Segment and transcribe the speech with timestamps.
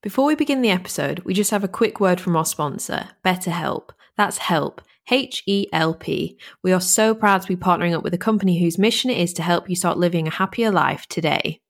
[0.00, 3.88] Before we begin the episode, we just have a quick word from our sponsor, BetterHelp.
[4.16, 4.80] That's help.
[5.10, 6.38] H E L P.
[6.62, 9.32] We are so proud to be partnering up with a company whose mission it is
[9.32, 11.60] to help you start living a happier life today.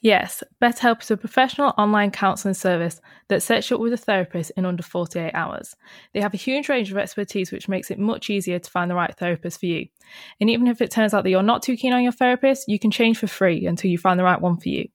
[0.00, 4.52] Yes, BetterHelp is a professional online counselling service that sets you up with a therapist
[4.56, 5.76] in under 48 hours.
[6.14, 8.94] They have a huge range of expertise, which makes it much easier to find the
[8.94, 9.88] right therapist for you.
[10.40, 12.78] And even if it turns out that you're not too keen on your therapist, you
[12.78, 14.88] can change for free until you find the right one for you.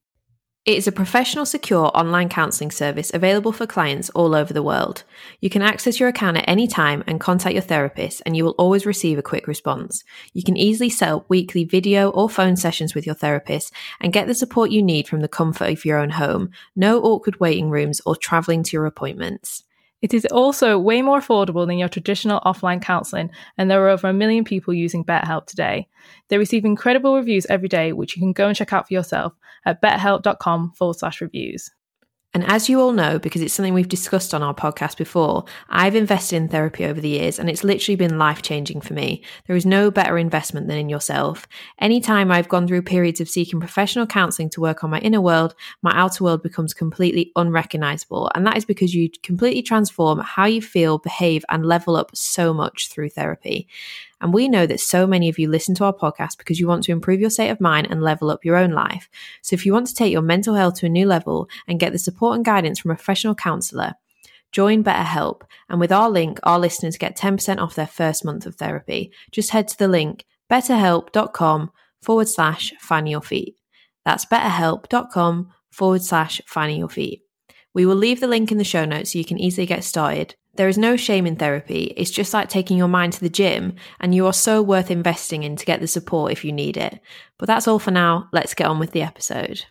[0.69, 5.03] It is a professional, secure online counselling service available for clients all over the world.
[5.41, 8.53] You can access your account at any time and contact your therapist, and you will
[8.59, 10.03] always receive a quick response.
[10.31, 14.27] You can easily set up weekly video or phone sessions with your therapist and get
[14.27, 16.51] the support you need from the comfort of your own home.
[16.75, 19.63] No awkward waiting rooms or travelling to your appointments.
[20.01, 24.07] It is also way more affordable than your traditional offline counselling, and there are over
[24.07, 25.87] a million people using BetterHelp today.
[26.29, 29.33] They receive incredible reviews every day, which you can go and check out for yourself
[29.65, 31.69] at betterhelp.com forward slash reviews.
[32.31, 35.95] And as you all know, because it's something we've discussed on our podcast before, I've
[35.95, 39.23] invested in therapy over the years and it's literally been life changing for me.
[39.47, 41.47] There is no better investment than in yourself.
[41.79, 45.55] Anytime I've gone through periods of seeking professional counseling to work on my inner world,
[45.81, 48.29] my outer world becomes completely unrecognizable.
[48.35, 52.53] And that is because you completely transform how you feel, behave, and level up so
[52.53, 53.67] much through therapy.
[54.21, 56.83] And we know that so many of you listen to our podcast because you want
[56.83, 59.09] to improve your state of mind and level up your own life.
[59.41, 61.91] So if you want to take your mental health to a new level and get
[61.91, 63.93] the support and guidance from a professional counselor,
[64.51, 65.41] join BetterHelp.
[65.69, 69.11] And with our link, our listeners get 10% off their first month of therapy.
[69.31, 73.55] Just head to the link betterhelp.com forward slash finding your feet.
[74.05, 77.21] That's betterhelp.com forward slash finding your feet.
[77.73, 80.35] We will leave the link in the show notes so you can easily get started.
[80.59, 81.93] There is no shame in therapy.
[81.95, 85.43] It's just like taking your mind to the gym, and you are so worth investing
[85.43, 86.99] in to get the support if you need it.
[87.37, 88.27] But that's all for now.
[88.33, 89.63] Let's get on with the episode.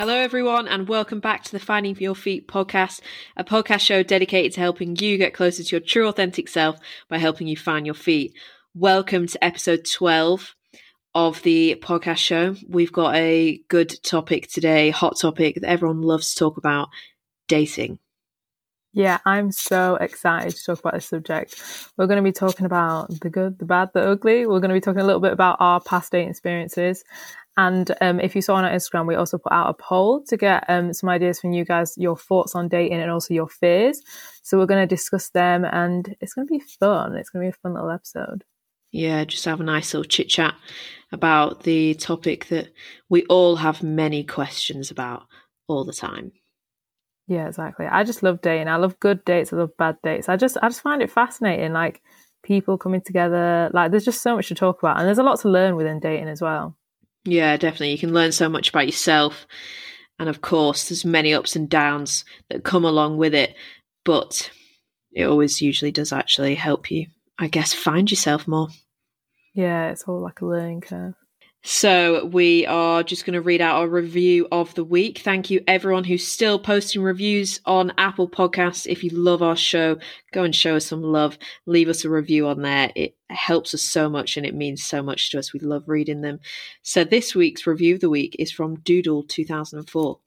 [0.00, 3.02] Hello, everyone, and welcome back to the Finding Your Feet podcast,
[3.36, 6.78] a podcast show dedicated to helping you get closer to your true, authentic self
[7.10, 8.32] by helping you find your feet.
[8.74, 10.54] Welcome to episode 12
[11.14, 12.56] of the podcast show.
[12.66, 16.88] We've got a good topic today, hot topic that everyone loves to talk about
[17.46, 17.98] dating.
[18.94, 21.62] Yeah, I'm so excited to talk about this subject.
[21.98, 24.46] We're going to be talking about the good, the bad, the ugly.
[24.46, 27.04] We're going to be talking a little bit about our past dating experiences
[27.60, 30.36] and um, if you saw on our Instagram, we also put out a poll to
[30.38, 34.00] get um, some ideas from you guys, your thoughts on dating and also your fears.
[34.42, 37.16] So we're going to discuss them and it's going to be fun.
[37.16, 38.44] It's going to be a fun little episode.
[38.92, 40.54] Yeah, just have a nice little chit chat
[41.12, 42.68] about the topic that
[43.10, 45.24] we all have many questions about
[45.68, 46.32] all the time.
[47.26, 47.84] Yeah, exactly.
[47.84, 48.68] I just love dating.
[48.68, 49.52] I love good dates.
[49.52, 50.30] I love bad dates.
[50.30, 51.74] I just, I just find it fascinating.
[51.74, 52.00] Like
[52.42, 53.70] people coming together.
[53.74, 56.00] Like there's just so much to talk about, and there's a lot to learn within
[56.00, 56.76] dating as well.
[57.24, 57.92] Yeah, definitely.
[57.92, 59.46] You can learn so much about yourself.
[60.18, 63.54] And of course, there's many ups and downs that come along with it.
[64.04, 64.50] But
[65.12, 67.06] it always usually does actually help you,
[67.38, 68.68] I guess, find yourself more.
[69.54, 71.14] Yeah, it's all like a learning curve.
[71.62, 75.18] So we are just going to read out our review of the week.
[75.18, 78.86] Thank you everyone who's still posting reviews on Apple Podcasts.
[78.86, 79.98] If you love our show,
[80.32, 81.36] go and show us some love.
[81.66, 82.90] Leave us a review on there.
[82.96, 85.52] It helps us so much and it means so much to us.
[85.52, 86.40] We love reading them.
[86.80, 90.18] So this week's review of the week is from Doodle 2004.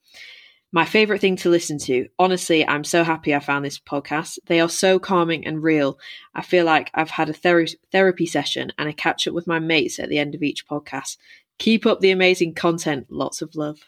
[0.74, 2.08] My favorite thing to listen to.
[2.18, 4.40] Honestly, I'm so happy I found this podcast.
[4.46, 6.00] They are so calming and real.
[6.34, 9.60] I feel like I've had a ther- therapy session and I catch up with my
[9.60, 11.16] mates at the end of each podcast.
[11.60, 13.06] Keep up the amazing content.
[13.08, 13.78] Lots of love.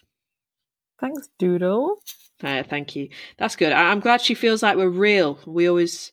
[1.00, 1.96] Thanks, Doodle.
[2.40, 3.08] Uh, thank you.
[3.36, 3.72] That's good.
[3.72, 5.40] I- I'm glad she feels like we're real.
[5.44, 6.12] We always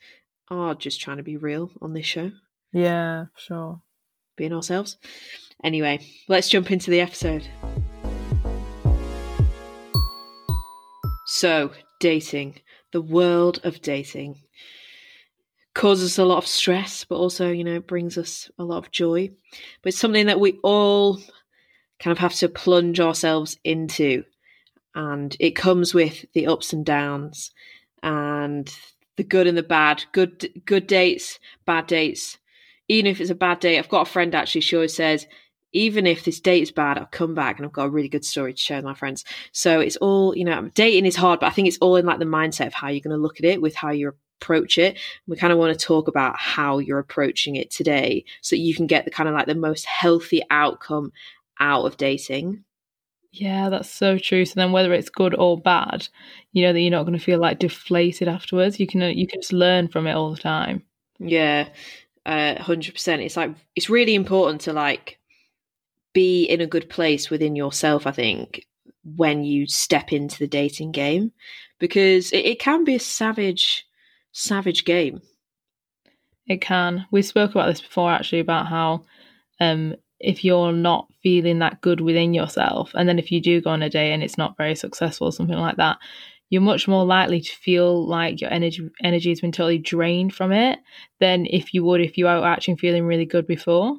[0.49, 2.31] are just trying to be real on this show.
[2.71, 3.79] Yeah, sure.
[4.37, 4.97] Being ourselves.
[5.63, 7.47] Anyway, let's jump into the episode.
[11.43, 12.61] So, dating,
[12.93, 14.37] the world of dating
[15.73, 19.29] causes a lot of stress, but also, you know, brings us a lot of joy.
[19.81, 21.17] But it's something that we all
[21.99, 24.23] kind of have to plunge ourselves into.
[24.95, 27.51] And it comes with the ups and downs
[28.01, 28.73] and
[29.17, 30.05] the good and the bad.
[30.13, 32.37] Good good dates, bad dates.
[32.87, 35.27] Even if it's a bad date, I've got a friend actually, she always says,
[35.73, 38.25] even if this date is bad, I'll come back and I've got a really good
[38.25, 39.25] story to share with my friends.
[39.51, 42.19] So it's all, you know, dating is hard, but I think it's all in like
[42.19, 44.97] the mindset of how you're going to look at it with how you approach it.
[45.27, 48.87] We kind of want to talk about how you're approaching it today so you can
[48.87, 51.11] get the kind of like the most healthy outcome
[51.59, 52.63] out of dating.
[53.31, 54.45] Yeah, that's so true.
[54.45, 56.07] So then, whether it's good or bad,
[56.51, 58.79] you know that you're not going to feel like deflated afterwards.
[58.79, 60.83] You can uh, you can just learn from it all the time.
[61.17, 61.69] Yeah,
[62.27, 63.23] uh, hundred uh, percent.
[63.23, 65.17] It's like it's really important to like
[66.13, 68.07] be in a good place within yourself.
[68.07, 68.65] I think
[69.03, 71.31] when you step into the dating game,
[71.79, 73.85] because it, it can be a savage,
[74.31, 75.21] savage game.
[76.47, 77.05] It can.
[77.11, 79.05] We spoke about this before, actually, about how
[79.59, 83.71] um, if you're not feeling that good within yourself, and then if you do go
[83.71, 85.97] on a day and it's not very successful or something like that,
[86.49, 90.51] you're much more likely to feel like your energy energy has been totally drained from
[90.51, 90.79] it
[91.19, 93.95] than if you would if you are actually feeling really good before.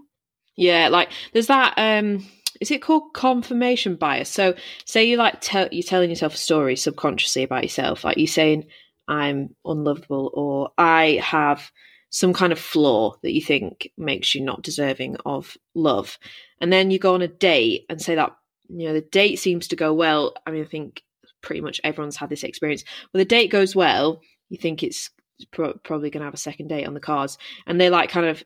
[0.57, 2.27] Yeah, like there's that um
[2.61, 4.29] is it called confirmation bias?
[4.29, 4.55] So
[4.85, 8.67] say you like tell you're telling yourself a story subconsciously about yourself, like you're saying
[9.09, 11.71] I'm unlovable or I have
[12.11, 16.17] some kind of flaw that you think makes you not deserving of love.
[16.61, 18.31] And then you go on a date and say that,
[18.69, 20.33] you know, the date seems to go well.
[20.47, 21.03] I mean, I think
[21.43, 22.85] pretty much everyone's had this experience.
[23.13, 25.11] Well, the date goes well, you think it's
[25.51, 27.37] pro- probably going to have a second date on the cards.
[27.67, 28.45] And they like kind of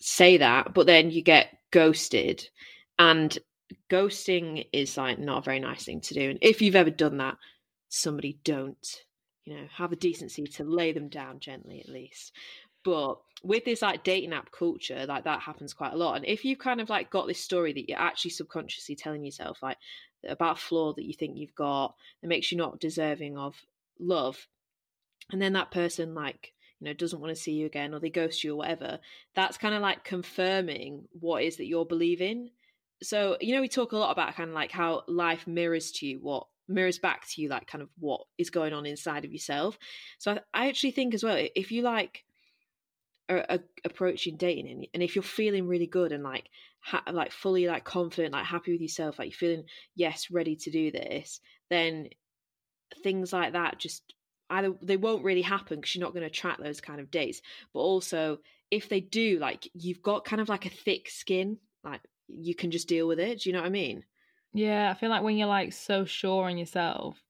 [0.00, 2.48] say that, but then you get ghosted.
[2.98, 3.36] And
[3.88, 6.30] ghosting is like not a very nice thing to do.
[6.30, 7.36] And if you've ever done that,
[7.88, 9.04] somebody don't
[9.44, 12.32] you know have the decency to lay them down gently at least
[12.84, 16.16] but with this like dating app culture, like that happens quite a lot.
[16.16, 19.62] And if you've kind of like got this story that you're actually subconsciously telling yourself,
[19.62, 19.78] like
[20.26, 23.56] about a flaw that you think you've got that makes you not deserving of
[23.98, 24.46] love,
[25.30, 28.10] and then that person like you know doesn't want to see you again or they
[28.10, 28.98] ghost you or whatever,
[29.34, 32.50] that's kind of like confirming what is that you're believing.
[33.02, 36.06] So you know we talk a lot about kind of like how life mirrors to
[36.06, 39.32] you what mirrors back to you like kind of what is going on inside of
[39.32, 39.78] yourself.
[40.18, 42.24] So I, I actually think as well if you like
[43.28, 46.48] are, are approaching dating and, and if you're feeling really good and like
[46.80, 50.70] ha- like fully like confident like happy with yourself like you're feeling yes ready to
[50.70, 51.40] do this
[51.70, 52.08] then
[53.02, 54.14] things like that just
[54.50, 57.40] either they won't really happen because you're not going to attract those kind of dates.
[57.72, 58.38] But also
[58.70, 62.70] if they do like you've got kind of like a thick skin like you can
[62.70, 63.40] just deal with it.
[63.40, 64.04] Do you know what i mean?
[64.52, 67.22] Yeah i feel like when you're like so sure on yourself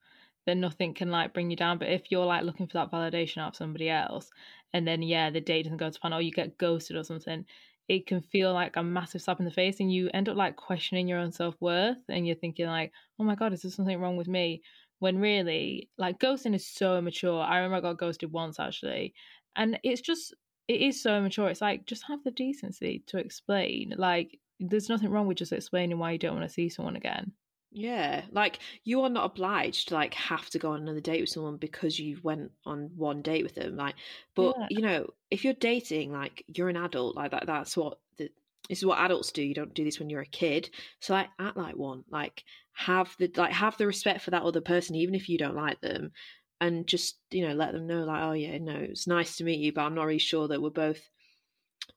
[0.46, 1.78] then nothing can like bring you down.
[1.78, 4.30] But if you're like looking for that validation out of somebody else
[4.72, 7.44] and then yeah the date doesn't go to plan or you get ghosted or something
[7.88, 10.54] it can feel like a massive slap in the face and you end up like
[10.54, 14.16] questioning your own self-worth and you're thinking like oh my god is there something wrong
[14.16, 14.62] with me
[15.00, 19.12] when really like ghosting is so immature i remember i got ghosted once actually
[19.56, 20.34] and it's just
[20.68, 25.10] it is so immature it's like just have the decency to explain like there's nothing
[25.10, 27.32] wrong with just explaining why you don't want to see someone again
[27.72, 31.30] yeah, like you are not obliged to like have to go on another date with
[31.30, 33.76] someone because you went on one date with them.
[33.76, 33.94] Like,
[34.34, 34.66] but yeah.
[34.70, 37.46] you know, if you're dating, like you're an adult, like that.
[37.46, 38.28] That's what the,
[38.68, 39.42] this is what adults do.
[39.42, 40.70] You don't do this when you're a kid.
[41.00, 42.04] So like, act like one.
[42.10, 45.56] Like, have the like have the respect for that other person, even if you don't
[45.56, 46.12] like them,
[46.60, 49.60] and just you know let them know like, oh yeah, no, it's nice to meet
[49.60, 51.00] you, but I'm not really sure that we're both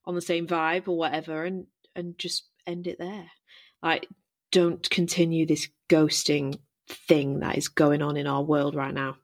[0.05, 3.29] on the same vibe or whatever, and and just end it there.
[3.81, 4.07] Like,
[4.51, 9.17] don't continue this ghosting thing that is going on in our world right now.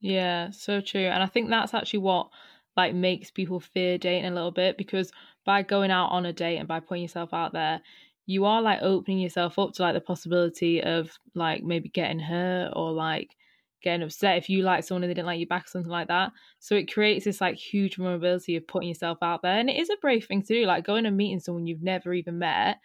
[0.00, 1.06] Yeah, so true.
[1.06, 2.28] And I think that's actually what
[2.76, 5.10] like makes people fear dating a little bit because
[5.46, 7.80] by going out on a date and by putting yourself out there,
[8.26, 12.72] you are like opening yourself up to like the possibility of like maybe getting hurt
[12.74, 13.36] or like
[13.82, 16.08] getting upset if you like someone and they didn't like you back or something like
[16.08, 16.32] that.
[16.58, 19.58] So it creates this like huge vulnerability of putting yourself out there.
[19.58, 22.12] And it is a brave thing to do, like going and meeting someone you've never
[22.12, 22.78] even met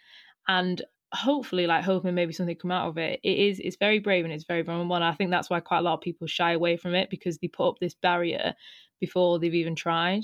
[0.46, 0.80] and
[1.12, 4.32] hopefully like hoping maybe something come out of it it is it's very brave and
[4.32, 6.74] it's very vulnerable and i think that's why quite a lot of people shy away
[6.74, 8.54] from it because they put up this barrier
[8.98, 10.22] before they've even tried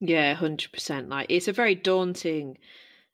[0.00, 2.58] yeah 100% like it's a very daunting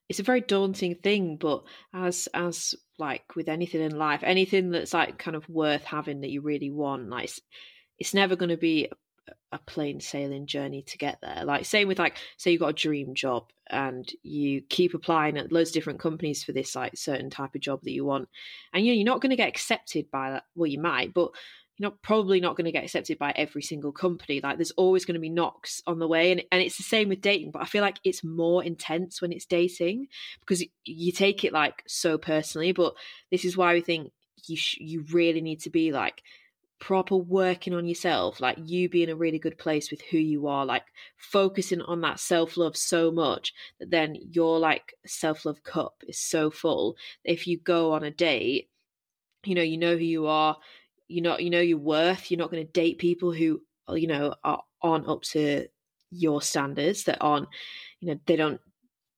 [0.08, 1.64] it's a very daunting thing but
[1.94, 6.30] as as like with anything in life anything that's like kind of worth having that
[6.30, 7.40] you really want like it's,
[7.98, 8.88] it's never going to be
[9.54, 11.44] a plain sailing journey to get there.
[11.44, 15.52] Like same with like say you got a dream job and you keep applying at
[15.52, 18.28] loads of different companies for this like certain type of job that you want,
[18.72, 20.44] and you know, you're not going to get accepted by that.
[20.54, 21.30] Well, you might, but
[21.76, 24.40] you're not probably not going to get accepted by every single company.
[24.40, 27.08] Like there's always going to be knocks on the way, and and it's the same
[27.08, 27.50] with dating.
[27.50, 30.08] But I feel like it's more intense when it's dating
[30.40, 32.72] because you take it like so personally.
[32.72, 32.94] But
[33.30, 34.12] this is why we think
[34.46, 36.22] you sh- you really need to be like
[36.78, 40.46] proper working on yourself, like you be in a really good place with who you
[40.46, 40.84] are, like
[41.16, 46.18] focusing on that self love so much that then your like self love cup is
[46.18, 46.96] so full.
[47.24, 48.68] If you go on a date,
[49.44, 50.56] you know, you know who you are,
[51.08, 52.30] you know, you know your worth.
[52.30, 55.66] You're not going to date people who, uh, you know, are, aren't up to
[56.10, 57.48] your standards, that aren't,
[58.00, 58.60] you know, they don't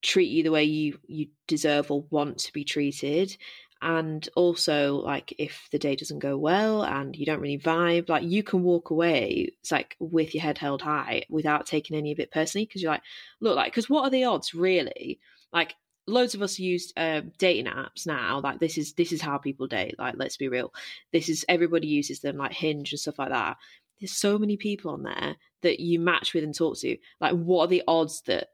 [0.01, 3.35] treat you the way you you deserve or want to be treated
[3.81, 8.23] and also like if the day doesn't go well and you don't really vibe like
[8.23, 12.19] you can walk away it's like with your head held high without taking any of
[12.19, 13.03] it personally because you're like
[13.39, 15.19] look like because what are the odds really
[15.51, 15.75] like
[16.07, 19.67] loads of us use uh, dating apps now like this is this is how people
[19.67, 20.73] date like let's be real.
[21.11, 23.57] This is everybody uses them like hinge and stuff like that.
[23.99, 26.97] There's so many people on there that you match with and talk to.
[27.19, 28.49] Like what are the odds that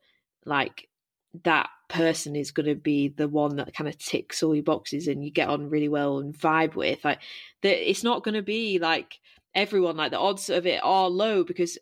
[0.46, 0.90] like
[1.44, 5.08] that person is going to be the one that kind of ticks all your boxes
[5.08, 7.04] and you get on really well and vibe with?
[7.06, 7.20] Like
[7.62, 9.20] that it's not going to be like
[9.54, 9.98] everyone.
[9.98, 11.78] Like the odds of it are low because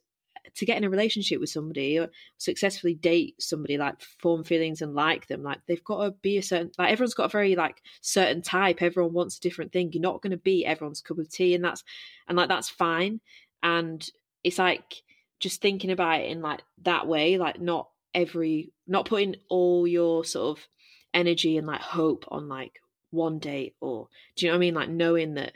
[0.56, 4.94] to get in a relationship with somebody or successfully date somebody like form feelings and
[4.94, 7.82] like them like they've got to be a certain like everyone's got a very like
[8.02, 8.82] certain type.
[8.82, 9.92] Everyone wants a different thing.
[9.94, 11.84] You're not going to be everyone's cup of tea and that's
[12.28, 13.22] and like that's fine.
[13.64, 14.08] And
[14.44, 15.04] it's like
[15.40, 20.24] just thinking about it in like that way like not every not putting all your
[20.24, 20.68] sort of
[21.14, 22.80] energy and like hope on like
[23.12, 24.74] one date or do you know what I mean?
[24.74, 25.54] Like knowing that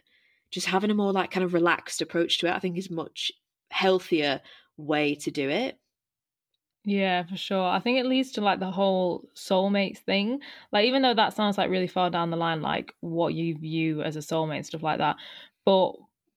[0.52, 3.32] just having a more like kind of relaxed approach to it, I think is much
[3.70, 4.42] healthier
[4.78, 5.80] way to do it.
[6.84, 7.64] Yeah, for sure.
[7.68, 10.40] I think it leads to like the whole soulmates thing.
[10.72, 14.04] Like, even though that sounds like really far down the line, like what you view
[14.04, 15.16] as a soulmate and stuff like that,
[15.66, 15.94] but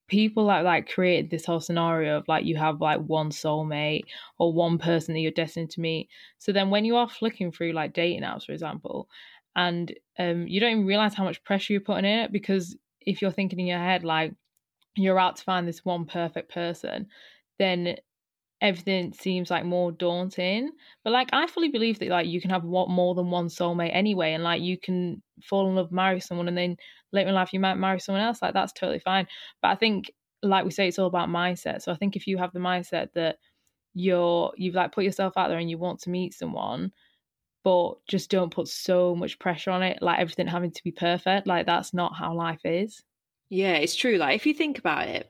[0.07, 4.05] people that like created this whole scenario of like you have like one soulmate
[4.39, 6.09] or one person that you're destined to meet.
[6.39, 9.07] So then when you are flicking through like dating apps, for example,
[9.55, 13.21] and um, you don't even realize how much pressure you're putting in it because if
[13.21, 14.33] you're thinking in your head like
[14.95, 17.07] you're out to find this one perfect person,
[17.57, 17.97] then
[18.61, 20.71] everything seems like more daunting.
[21.03, 23.91] But like I fully believe that like you can have what more than one soulmate
[23.93, 26.77] anyway, and like you can fall in love, marry someone, and then
[27.11, 28.41] later in life you might marry someone else.
[28.41, 29.27] Like that's totally fine.
[29.61, 30.11] But I think,
[30.43, 31.81] like we say, it's all about mindset.
[31.81, 33.37] So I think if you have the mindset that
[33.93, 36.91] you're you've like put yourself out there and you want to meet someone,
[37.63, 41.47] but just don't put so much pressure on it, like everything having to be perfect.
[41.47, 43.03] Like that's not how life is.
[43.49, 44.17] Yeah, it's true.
[44.17, 45.29] Like if you think about it,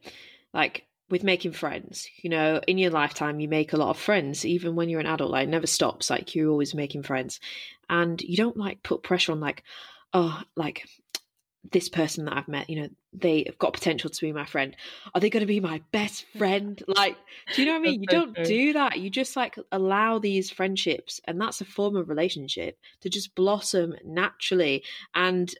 [0.53, 2.07] like with making friends.
[2.21, 5.05] You know, in your lifetime, you make a lot of friends, even when you're an
[5.05, 5.31] adult.
[5.31, 6.09] Like, it never stops.
[6.09, 7.39] Like, you're always making friends.
[7.89, 9.63] And you don't like put pressure on, like,
[10.13, 10.85] oh, like
[11.71, 14.75] this person that I've met, you know, they've got potential to be my friend.
[15.13, 16.81] Are they going to be my best friend?
[16.87, 17.17] Like,
[17.53, 18.01] do you know what I mean?
[18.01, 18.99] You don't do that.
[18.99, 23.95] You just like allow these friendships, and that's a form of relationship to just blossom
[24.05, 24.83] naturally.
[25.13, 25.53] And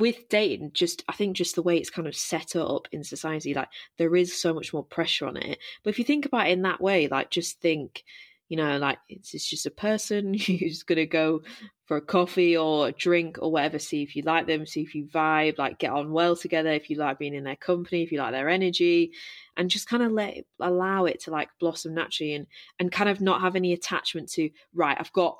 [0.00, 3.54] with dating just i think just the way it's kind of set up in society
[3.54, 3.68] like
[3.98, 5.58] there is so much more pressure on it.
[5.82, 8.04] But if you think about it in that way like just think
[8.48, 11.42] you know like it's, it's just a person who's going to go
[11.84, 14.94] for a coffee or a drink or whatever see if you like them see if
[14.94, 18.12] you vibe like get on well together if you like being in their company if
[18.12, 19.12] you like their energy
[19.56, 22.46] and just kind of let allow it to like blossom naturally and
[22.78, 25.38] and kind of not have any attachment to right i've got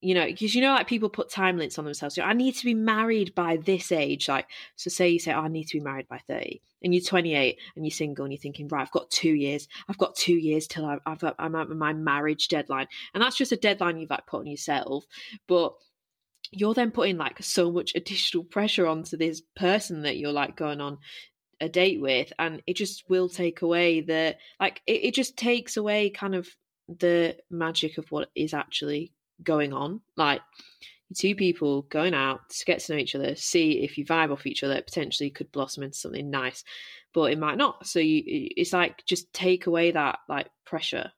[0.00, 2.14] you know, because you know, like people put time limits on themselves.
[2.14, 4.28] So I need to be married by this age.
[4.28, 7.04] Like, so say you say, oh, I need to be married by 30 and you're
[7.04, 9.68] 28 and you're single and you're thinking, right, I've got two years.
[9.88, 12.86] I've got two years till I've, I've, I'm at my marriage deadline.
[13.12, 15.04] And that's just a deadline you've like put on yourself.
[15.46, 15.74] But
[16.50, 20.80] you're then putting like so much additional pressure onto this person that you're like going
[20.80, 20.98] on
[21.60, 22.32] a date with.
[22.38, 26.48] And it just will take away the, like, it, it just takes away kind of
[26.88, 30.00] the magic of what is actually going on.
[30.16, 30.40] Like
[31.14, 34.46] two people going out to get to know each other, see if you vibe off
[34.46, 36.64] each other, potentially could blossom into something nice,
[37.12, 37.86] but it might not.
[37.86, 41.10] So you, it's like just take away that like pressure.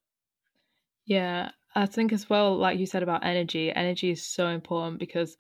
[1.05, 5.37] Yeah, I think as well, like you said about energy, energy is so important because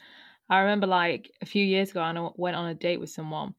[0.50, 3.54] I remember like a few years ago, I went on a date with someone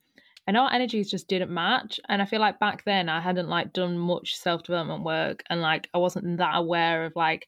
[0.45, 1.99] and our energies just didn't match.
[2.09, 5.61] And I feel like back then I hadn't like done much self development work and
[5.61, 7.47] like I wasn't that aware of like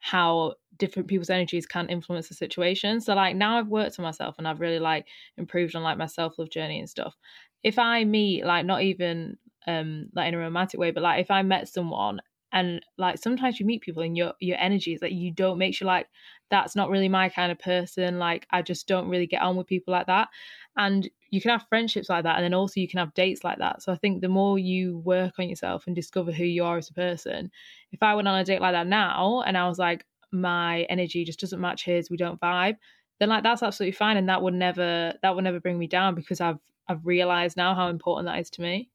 [0.00, 3.00] how different people's energies can influence the situation.
[3.00, 6.06] So like now I've worked on myself and I've really like improved on like my
[6.06, 7.16] self-love journey and stuff.
[7.62, 11.30] If I meet like not even um like in a romantic way, but like if
[11.30, 12.20] I met someone
[12.52, 15.74] and like sometimes you meet people and your your energies that like, you don't make
[15.74, 16.08] sure like
[16.50, 19.66] that's not really my kind of person like i just don't really get on with
[19.66, 20.28] people like that
[20.76, 23.58] and you can have friendships like that and then also you can have dates like
[23.58, 23.82] that.
[23.82, 26.90] So i think the more you work on yourself and discover who you are as
[26.90, 27.50] a person
[27.92, 31.24] if i went on a date like that now and i was like my energy
[31.24, 32.76] just doesn't match his we don't vibe
[33.18, 36.14] then like that's absolutely fine and that would never that would never bring me down
[36.14, 36.58] because i've
[36.88, 38.90] i've realized now how important that is to me.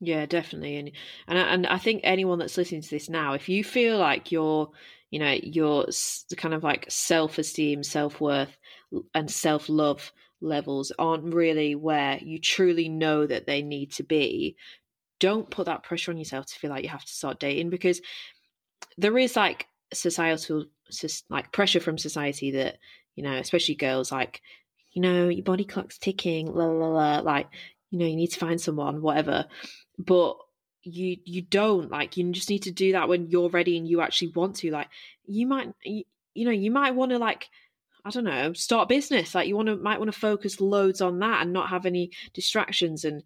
[0.00, 0.90] Yeah, definitely, and
[1.28, 4.70] and and I think anyone that's listening to this now, if you feel like your,
[5.10, 5.86] you know, your
[6.36, 8.58] kind of like self esteem, self worth,
[9.14, 10.12] and self love
[10.44, 14.56] levels aren't really where you truly know that they need to be,
[15.18, 18.00] don't put that pressure on yourself to feel like you have to start dating because
[18.98, 20.66] there is like societal
[21.30, 22.78] like pressure from society that
[23.14, 24.40] you know, especially girls, like
[24.92, 27.48] you know, your body clock's ticking, la la la, like,
[27.90, 29.46] you know, you need to find someone, whatever.
[29.98, 30.36] But
[30.82, 34.02] you you don't like you just need to do that when you're ready and you
[34.02, 34.88] actually want to like
[35.24, 37.48] you might you, you know you might want to like
[38.04, 39.34] i don't know start business.
[39.34, 42.10] Like you want to might want to focus loads on that and not have any
[42.32, 43.22] distractions and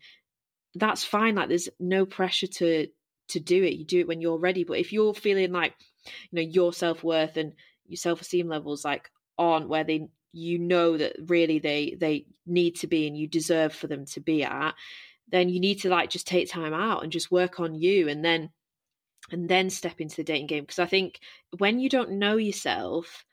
[0.74, 1.34] that's fine.
[1.34, 2.88] Like there's no pressure to
[3.28, 3.74] to do it.
[3.74, 4.64] You do it when you're ready.
[4.64, 7.52] But if you're feeling like you know your self-worth and
[7.86, 12.86] your self-esteem levels like aren't where they you know that really they they need to
[12.86, 14.74] be and you deserve for them to be at
[15.30, 18.24] then you need to like just take time out and just work on you and
[18.24, 18.50] then
[19.30, 20.62] and then step into the dating game.
[20.62, 21.20] Because i think
[21.58, 23.24] when you don't know yourself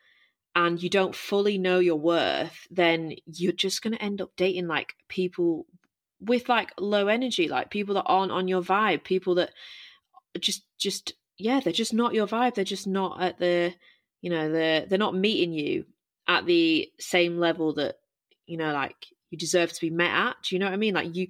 [0.56, 4.68] and you don't fully know your worth then you're just going to end up dating
[4.68, 5.66] like people
[6.20, 9.52] with like low energy like people that aren't on your vibe people that
[10.40, 13.74] just just yeah they're just not your vibe they're just not at the
[14.22, 15.86] you know they're they're not meeting you
[16.28, 17.96] at the same level that
[18.48, 18.96] you know like
[19.30, 21.28] you deserve to be met at do you know what i mean like you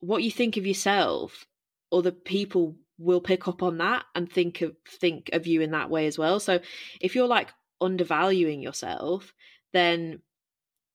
[0.00, 1.46] what you think of yourself,
[1.92, 5.90] other people will pick up on that and think of think of you in that
[5.90, 6.40] way as well.
[6.40, 6.60] So
[7.00, 9.34] if you're like undervaluing yourself,
[9.72, 10.20] then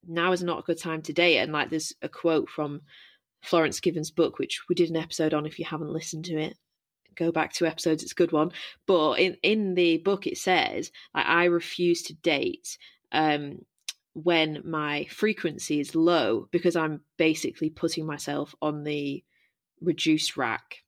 [0.07, 1.37] now is not a good time to date.
[1.37, 2.81] And like there's a quote from
[3.41, 6.57] Florence Given's book, which we did an episode on if you haven't listened to it.
[7.15, 8.51] Go back to episodes, it's a good one.
[8.87, 12.77] But in, in the book it says, like I refuse to date
[13.11, 13.59] um
[14.13, 19.23] when my frequency is low because I'm basically putting myself on the
[19.81, 20.82] reduced rack.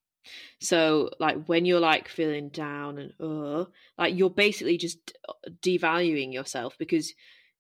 [0.59, 3.65] So like when you're like feeling down and uh
[3.97, 5.13] like you're basically just
[5.61, 7.13] devaluing yourself because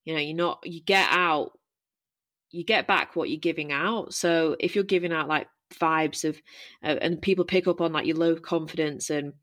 [0.03, 1.57] you know you're not you get out
[2.51, 4.13] you get back what you're giving out.
[4.13, 6.41] So if you're giving out like vibes of
[6.83, 9.33] uh, and people pick up on like your low confidence and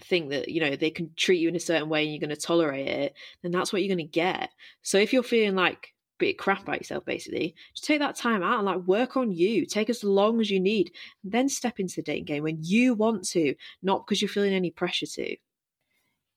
[0.00, 2.30] think that you know they can treat you in a certain way and you're going
[2.30, 4.50] to tolerate it then that's what you're going to get
[4.82, 8.58] so if you're feeling like bit crap about yourself basically just take that time out
[8.58, 10.92] and like work on you take as long as you need
[11.24, 14.70] then step into the dating game when you want to not because you're feeling any
[14.70, 15.36] pressure to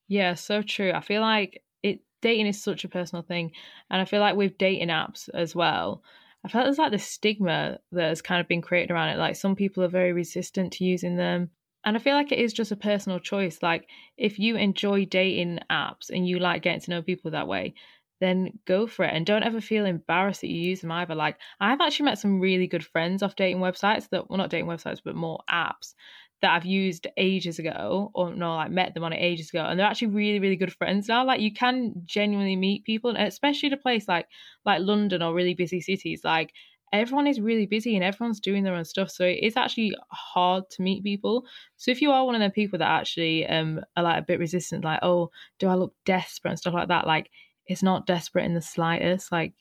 [0.08, 3.52] yeah so true i feel like it dating is such a personal thing
[3.90, 6.04] and i feel like with dating apps as well
[6.44, 9.18] I feel there's like this stigma that has kind of been created around it.
[9.18, 11.52] Like some people are very resistant to using them.
[11.84, 13.60] And I feel like it is just a personal choice.
[13.62, 17.74] Like, if you enjoy dating apps and you like getting to know people that way,
[18.22, 19.14] then go for it.
[19.14, 21.16] And don't ever feel embarrassed that you use them either.
[21.16, 24.68] Like, I've actually met some really good friends off dating websites that, well, not dating
[24.68, 25.96] websites, but more apps
[26.42, 29.66] that I've used ages ago, or no, like met them on it ages ago.
[29.66, 31.26] And they're actually really, really good friends now.
[31.26, 34.28] Like, you can genuinely meet people, especially in a place like,
[34.66, 36.22] like London or really busy cities.
[36.24, 36.54] Like,
[36.94, 39.10] everyone is really busy and everyone's doing their own stuff.
[39.10, 41.46] So it is actually hard to meet people.
[41.78, 44.40] So if you are one of the people that actually um, are like a bit
[44.40, 47.08] resistant, like, oh, do I look desperate and stuff like that?
[47.08, 47.32] Like,
[47.72, 49.32] it's not desperate in the slightest.
[49.32, 49.54] Like,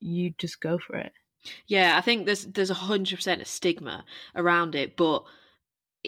[0.00, 1.12] you just go for it.
[1.66, 4.04] Yeah, I think there's there's a hundred percent a stigma
[4.34, 5.24] around it, but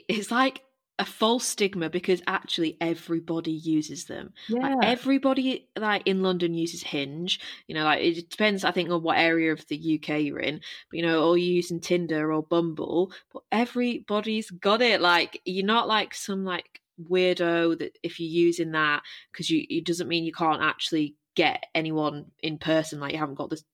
[0.08, 0.62] it's like
[0.98, 4.34] a false stigma because actually everybody uses them.
[4.48, 4.60] Yeah.
[4.60, 7.40] Like everybody like in London uses Hinge.
[7.66, 10.60] You know, like it depends I think on what area of the UK you're in.
[10.90, 15.00] But you know, or you're using Tinder or Bumble, but everybody's got it.
[15.00, 19.86] Like you're not like some like weirdo that if you're using that because you it
[19.86, 23.64] doesn't mean you can't actually get anyone in person like you haven't got this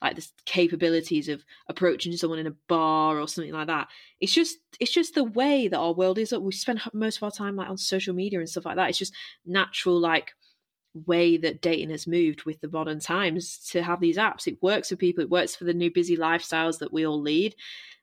[0.00, 3.88] like the capabilities of approaching someone in a bar or something like that.
[4.20, 7.24] It's just it's just the way that our world is that we spend most of
[7.24, 8.90] our time like on social media and stuff like that.
[8.90, 9.12] It's just
[9.44, 10.34] natural like
[10.94, 14.46] way that dating has moved with the modern times to have these apps.
[14.46, 15.24] It works for people.
[15.24, 17.56] It works for the new busy lifestyles that we all lead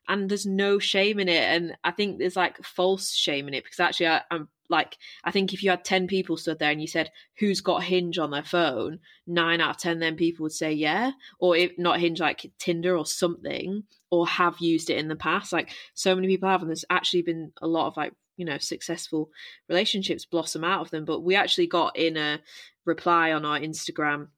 [0.08, 3.64] and there's no shame in it and i think there's like false shame in it
[3.64, 6.80] because actually I, i'm like I think if you had 10 people stood there and
[6.80, 10.52] you said who's got Hinge on their phone, 9 out of 10 then people would
[10.52, 15.08] say yeah or if not Hinge like Tinder or something or have used it in
[15.08, 15.52] the past.
[15.52, 18.58] Like so many people have and there's actually been a lot of like you know
[18.58, 19.30] successful
[19.68, 22.40] relationships blossom out of them but we actually got in a
[22.84, 24.28] reply on our Instagram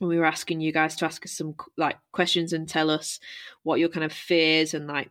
[0.00, 3.20] when we were asking you guys to ask us some like questions and tell us
[3.62, 5.10] what your kind of fears and like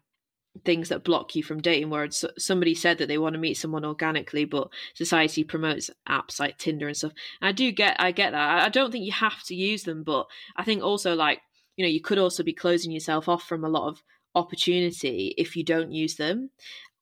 [0.65, 3.86] things that block you from dating where somebody said that they want to meet someone
[3.86, 7.13] organically but society promotes apps like tinder and stuff.
[7.39, 8.65] And i do get i get that.
[8.65, 10.25] I don't think you have to use them but
[10.58, 11.39] i think also like
[11.78, 14.04] you know you could also be closing yourself off from a lot of
[14.36, 16.49] opportunity if you don't use them.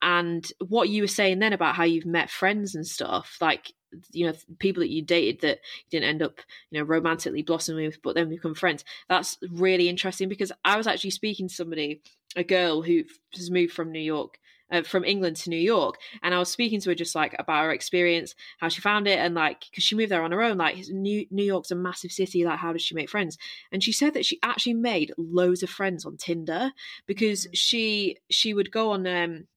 [0.01, 3.73] And what you were saying then about how you've met friends and stuff like
[4.11, 7.85] you know people that you dated that you didn't end up you know romantically blossoming
[7.85, 12.01] with but then become friends that's really interesting because i was actually speaking to somebody
[12.35, 14.39] a girl who has moved from new york
[14.71, 15.95] uh, from England to New York.
[16.21, 19.19] And I was speaking to her just like about her experience, how she found it,
[19.19, 20.57] and like because she moved there on her own.
[20.57, 22.43] Like New New York's a massive city.
[22.45, 23.37] Like how does she make friends?
[23.71, 26.71] And she said that she actually made loads of friends on Tinder
[27.05, 27.49] because mm.
[27.53, 29.47] she she would go on um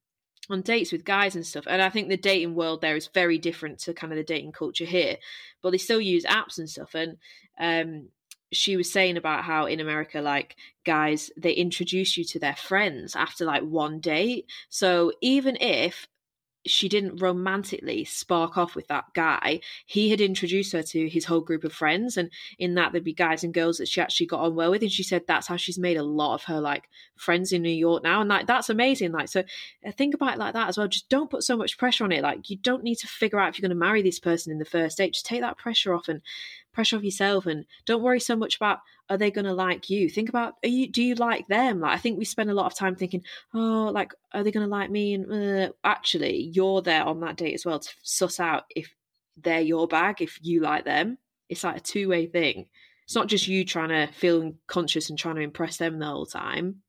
[0.51, 1.65] on dates with guys and stuff.
[1.67, 4.53] And I think the dating world there is very different to kind of the dating
[4.53, 5.17] culture here,
[5.63, 6.95] but they still use apps and stuff.
[6.95, 7.17] And
[7.59, 8.09] um,
[8.53, 13.15] she was saying about how in America, like guys, they introduce you to their friends
[13.15, 14.47] after like one date.
[14.69, 16.09] So even if
[16.67, 19.61] she didn't romantically spark off with that guy.
[19.87, 23.15] He had introduced her to his whole group of friends, and in that there'd be
[23.15, 24.83] guys and girls that she actually got on well with.
[24.83, 27.71] And she said that's how she's made a lot of her like friends in New
[27.71, 29.13] York now, and like that's amazing.
[29.13, 29.41] Like so,
[29.87, 30.89] uh, think about it like that as well.
[30.89, 32.23] Just don't put so much pressure on it.
[32.23, 34.59] Like you don't need to figure out if you're going to marry this person in
[34.59, 35.15] the first date.
[35.15, 36.21] Just take that pressure off and
[36.73, 38.79] pressure off yourself and don't worry so much about
[39.09, 40.09] are they going to like you?
[40.09, 41.81] Think about are you do you like them?
[41.81, 43.23] Like i think we spend a lot of time thinking
[43.55, 45.15] oh like are they going to like me?
[45.15, 48.95] And uh, actually you're there on that date as well to suss out if
[49.37, 51.19] they're your bag if you like them.
[51.49, 52.67] It's like a two-way thing.
[53.05, 56.27] It's not just you trying to feel conscious and trying to impress them the whole
[56.27, 56.83] time.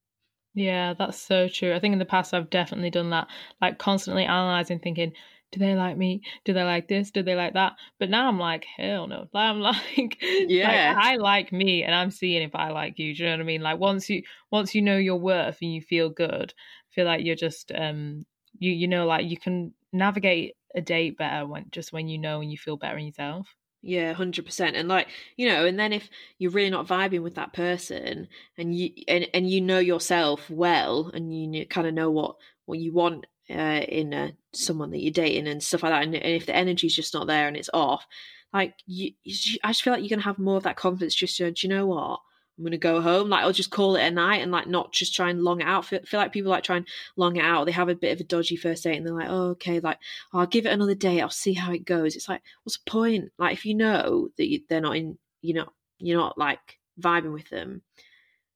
[0.53, 1.73] Yeah, that's so true.
[1.73, 3.27] I think in the past I've definitely done that,
[3.61, 5.13] like constantly analyzing, thinking,
[5.51, 6.21] do they like me?
[6.45, 7.11] Do they like this?
[7.11, 7.73] Do they like that?
[7.99, 9.27] But now I'm like, hell no.
[9.33, 13.13] I'm like, yeah, like, I like me, and I'm seeing if I like you.
[13.13, 13.61] Do you know what I mean?
[13.61, 16.53] Like once you once you know your worth and you feel good,
[16.89, 18.25] feel like you're just um
[18.59, 22.41] you you know like you can navigate a date better when just when you know
[22.41, 23.55] and you feel better in yourself.
[23.83, 24.75] Yeah, hundred percent.
[24.75, 28.75] And like you know, and then if you're really not vibing with that person, and
[28.75, 32.35] you and and you know yourself well, and you kind of know what
[32.65, 36.15] what you want uh, in uh, someone that you're dating and stuff like that, and,
[36.15, 38.05] and if the energy's just not there and it's off,
[38.53, 41.15] like you, you, I just feel like you're gonna have more of that confidence.
[41.15, 42.19] Just to, do you know what?
[42.57, 43.29] I'm gonna go home.
[43.29, 45.67] Like I'll just call it a night and like not just try and long it
[45.67, 45.85] out.
[45.85, 47.65] Feel, feel like people like try and long it out.
[47.65, 49.97] They have a bit of a dodgy first date and they're like, oh, okay, like
[50.33, 51.21] oh, I'll give it another day.
[51.21, 52.15] I'll see how it goes.
[52.15, 53.31] It's like, what's the point?
[53.37, 57.33] Like if you know that you, they're not in, you know, you're not like vibing
[57.33, 57.81] with them,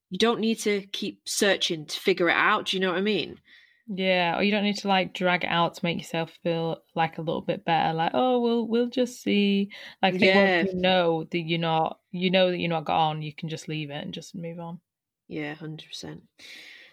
[0.10, 2.65] you don't need to keep searching to figure it out.
[2.67, 3.39] Do you know what I mean?
[3.87, 7.17] Yeah, or you don't need to like drag it out to make yourself feel like
[7.17, 7.93] a little bit better.
[7.93, 9.69] Like, oh, we'll we'll just see.
[10.01, 10.63] Like, yeah.
[10.63, 13.67] you know that you're not, you know that you're not got on, you can just
[13.67, 14.79] leave it and just move on.
[15.27, 16.23] Yeah, hundred percent.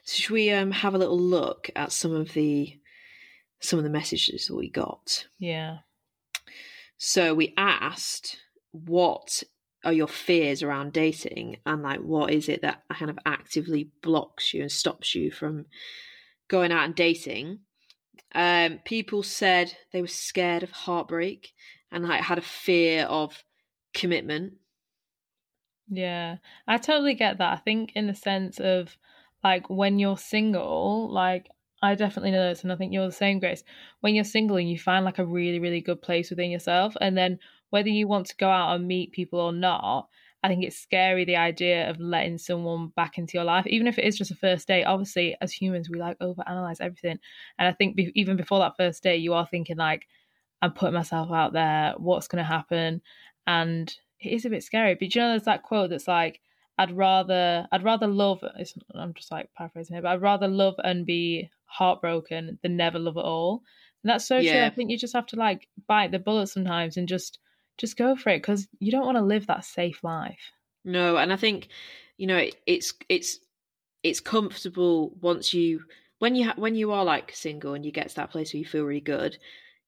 [0.05, 2.79] So should we um have a little look at some of the
[3.61, 5.27] some of the messages that we got?
[5.39, 5.79] Yeah.
[6.99, 8.37] So we asked
[8.73, 9.43] what
[9.85, 14.55] are your fears around dating and like what is it that kind of actively blocks
[14.55, 15.67] you and stops you from
[16.53, 17.59] going out and dating,
[18.35, 21.55] um, people said they were scared of heartbreak
[21.91, 23.43] and like had a fear of
[23.95, 24.53] commitment.
[25.89, 26.37] Yeah,
[26.69, 27.53] I totally get that.
[27.53, 28.97] I think in the sense of
[29.43, 31.49] like when you're single, like
[31.83, 33.65] I definitely know this, and I think you're the same, Grace.
[34.01, 37.17] When you're single and you find like a really, really good place within yourself, and
[37.17, 37.39] then
[37.71, 40.09] whether you want to go out and meet people or not,
[40.43, 43.99] I think it's scary the idea of letting someone back into your life, even if
[43.99, 44.85] it is just a first date.
[44.85, 47.19] Obviously, as humans, we like overanalyze everything,
[47.59, 50.07] and I think be- even before that first date, you are thinking like,
[50.61, 51.95] "I'm putting myself out there.
[51.97, 53.03] What's going to happen?"
[53.47, 54.95] And it is a bit scary.
[54.95, 56.41] But you know, there's that quote that's like,
[56.79, 58.43] "I'd rather, I'd rather love."
[58.95, 63.17] I'm just like paraphrasing here, but I'd rather love and be heartbroken than never love
[63.17, 63.63] at all.
[64.03, 64.53] And that's so yeah.
[64.53, 64.65] true.
[64.65, 67.39] I think you just have to like bite the bullet sometimes and just
[67.83, 70.53] just go for it because you don't want to live that safe life.
[70.85, 71.69] No, and I think
[72.17, 73.41] you know it's it's
[74.05, 75.83] it's comfortable once you
[76.21, 78.61] when you ha- when you are like single and you get to that place where
[78.61, 79.37] you feel really good.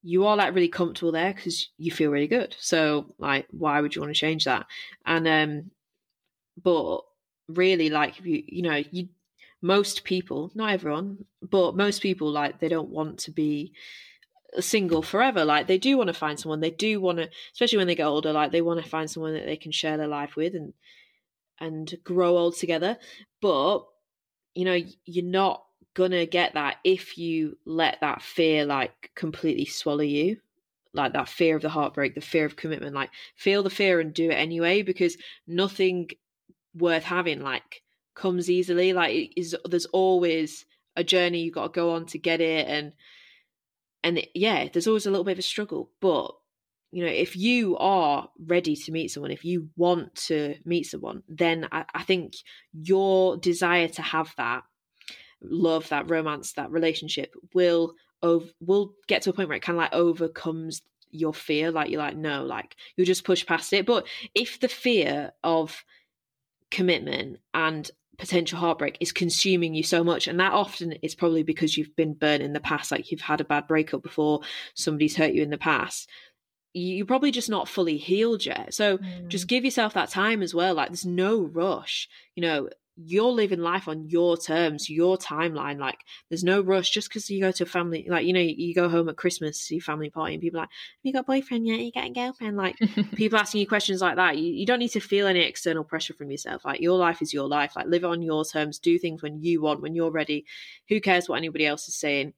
[0.03, 2.55] You are like really comfortable there because you feel really good.
[2.59, 4.67] So like, why would you want to change that?
[5.07, 5.71] And um,
[6.61, 7.03] but
[7.49, 9.09] really, like you you know you
[9.63, 13.73] most people, not everyone, but most people like they don't want to be
[14.63, 15.45] single forever.
[15.45, 16.61] Like they do want to find someone.
[16.61, 18.33] They do want to, especially when they get older.
[18.33, 20.73] Like they want to find someone that they can share their life with and
[21.61, 22.99] and grow old together.
[23.41, 23.85] But
[24.55, 25.65] you know, you're not
[25.95, 30.39] gonna get that if you let that fear like completely swallow you.
[30.93, 32.95] Like that fear of the heartbreak, the fear of commitment.
[32.95, 36.11] Like feel the fear and do it anyway because nothing
[36.75, 37.83] worth having like
[38.15, 38.93] comes easily.
[38.93, 40.65] Like is there's always
[40.97, 42.93] a journey you've got to go on to get it and
[44.05, 45.91] and yeah, there's always a little bit of a struggle.
[46.01, 46.33] But
[46.93, 51.25] you know, if you are ready to meet someone, if you want to meet someone,
[51.29, 52.35] then I, I think
[52.73, 54.63] your desire to have that
[55.43, 59.77] love, that romance, that relationship will ov- will get to a point where it kind
[59.77, 61.73] of like overcomes your fear.
[61.73, 63.87] Like you're like, no, like you'll just push past it.
[63.87, 65.83] But if the fear of
[66.75, 70.27] commitment and potential heartbreak is consuming you so much.
[70.29, 73.41] And that often is probably because you've been burnt in the past like you've had
[73.41, 74.41] a bad breakup before
[74.75, 76.09] somebody's hurt you in the past.
[76.73, 78.75] You're probably just not fully healed yet.
[78.75, 79.29] So mm.
[79.29, 80.75] just give yourself that time as well.
[80.75, 85.79] Like there's no rush you know you're living life on your terms, your timeline.
[85.79, 88.75] Like, there's no rush just because you go to a family, like, you know, you,
[88.75, 91.21] go home at Christmas to your family party and people are like, Have you got
[91.21, 91.81] a boyfriend yet?
[91.81, 92.57] You got a girlfriend?
[92.57, 92.77] Like,
[93.15, 94.39] people asking you questions like that.
[94.39, 96.65] You, you don't need to feel any external pressure from yourself.
[96.65, 97.75] Like, your life is your life.
[97.75, 100.47] Like, live on your terms, do things when you want, when you're ready.
[100.89, 102.35] Who cares what anybody else is saying?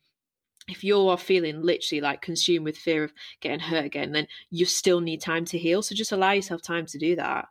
[0.69, 4.64] if you are feeling literally like consumed with fear of getting hurt again, then you
[4.66, 5.81] still need time to heal.
[5.81, 7.47] So just allow yourself time to do that.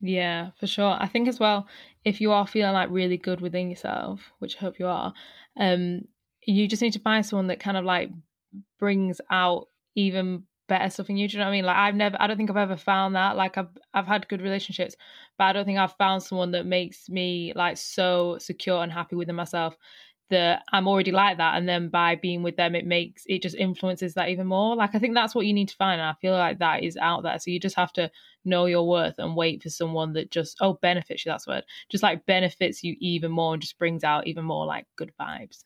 [0.00, 0.96] Yeah, for sure.
[0.98, 1.68] I think as well,
[2.04, 5.12] if you are feeling like really good within yourself, which I hope you are,
[5.56, 6.02] um,
[6.44, 8.10] you just need to find someone that kind of like
[8.78, 11.28] brings out even better stuff in you.
[11.28, 11.64] Do you know what I mean?
[11.64, 13.36] Like I've never I don't think I've ever found that.
[13.36, 14.96] Like I've I've had good relationships,
[15.38, 19.16] but I don't think I've found someone that makes me like so secure and happy
[19.16, 19.76] within myself
[20.32, 21.56] that I'm already like that.
[21.56, 24.74] And then by being with them, it makes it just influences that even more.
[24.74, 26.00] Like I think that's what you need to find.
[26.00, 27.38] And I feel like that is out there.
[27.38, 28.10] So you just have to
[28.44, 31.30] know your worth and wait for someone that just, oh, benefits you.
[31.30, 31.64] That's word.
[31.90, 35.64] Just like benefits you even more and just brings out even more like good vibes.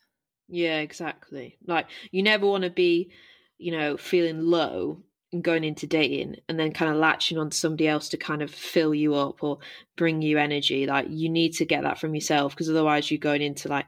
[0.48, 1.56] Yeah, exactly.
[1.66, 3.10] Like you never want to be,
[3.58, 5.02] you know, feeling low
[5.32, 8.42] and going into dating and then kind of latching on to somebody else to kind
[8.42, 9.58] of fill you up or
[9.96, 10.86] bring you energy.
[10.86, 13.86] Like you need to get that from yourself because otherwise you're going into like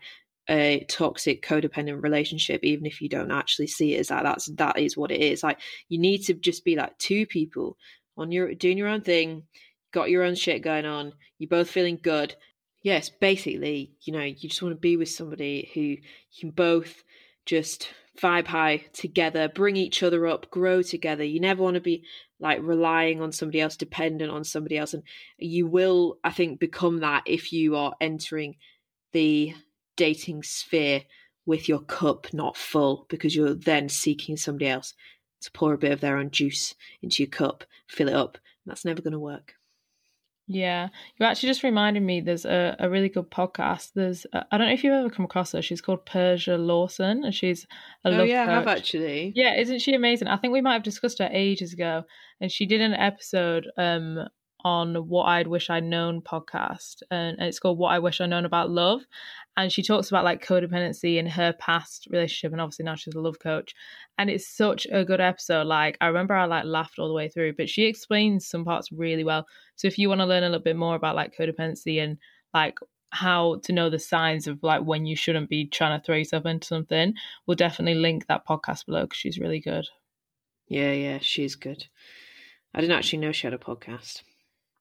[0.49, 4.79] a toxic codependent relationship even if you don't actually see it as that that's that
[4.79, 5.43] is what it is.
[5.43, 7.77] Like you need to just be like two people
[8.17, 9.45] on your doing your own thing
[9.93, 12.35] got your own shit going on you're both feeling good.
[12.83, 15.99] Yes basically you know you just want to be with somebody who you
[16.41, 17.03] can both
[17.45, 17.89] just
[18.21, 21.25] vibe high together bring each other up grow together.
[21.25, 22.05] You never want to be
[22.41, 25.03] like relying on somebody else dependent on somebody else and
[25.39, 28.55] you will i think become that if you are entering
[29.13, 29.53] the
[29.99, 31.03] dating sphere
[31.45, 34.95] with your cup not full because you're then seeking somebody else
[35.43, 38.37] to pour a bit of their own juice into your cup, fill it up.
[38.65, 39.55] And that's never going to work.
[40.51, 42.23] Yeah, you actually just reminded me.
[42.23, 43.91] There's a, a really good podcast.
[43.95, 45.61] There's I don't know if you've ever come across her.
[45.61, 47.67] She's called Persia Lawson, and she's
[48.07, 48.51] a oh yeah, coach.
[48.51, 49.33] I have actually.
[49.37, 50.29] Yeah, isn't she amazing?
[50.29, 52.05] I think we might have discussed her ages ago,
[52.41, 54.27] and she did an episode um
[54.65, 58.45] on what I'd wish I'd known podcast, and it's called What I Wish I'd Known
[58.45, 59.03] About Love.
[59.57, 63.21] And she talks about like codependency in her past relationship, and obviously now she's a
[63.21, 63.75] love coach.
[64.19, 65.67] And it's such a good episode.
[65.67, 68.91] Like I remember I like laughed all the way through, but she explains some parts
[68.93, 69.47] really well.
[69.77, 72.19] So if you want to learn a little bit more about like codependency and
[72.53, 72.79] like
[73.11, 76.47] how to know the signs of like when you shouldn't be trying to throw yourself
[76.47, 77.15] into something,
[77.47, 79.87] we'll definitely link that podcast below because she's really good.
[80.69, 81.87] Yeah, yeah, she's good.
[82.75, 84.23] I didn't actually know she had a podcast.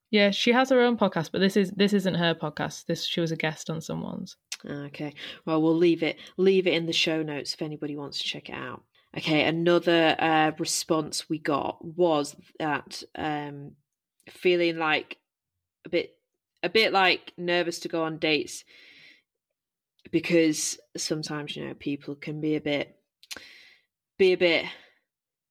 [0.09, 2.85] Yeah, she has her own podcast, but this is this isn't her podcast.
[2.85, 4.37] This she was a guest on someone's.
[4.65, 5.13] Okay.
[5.45, 8.49] Well, we'll leave it leave it in the show notes if anybody wants to check
[8.49, 8.83] it out.
[9.17, 13.71] Okay, another uh, response we got was that um,
[14.29, 15.17] feeling like
[15.85, 16.15] a bit
[16.63, 18.63] a bit like nervous to go on dates
[20.11, 22.95] because sometimes you know people can be a bit
[24.17, 24.65] be a bit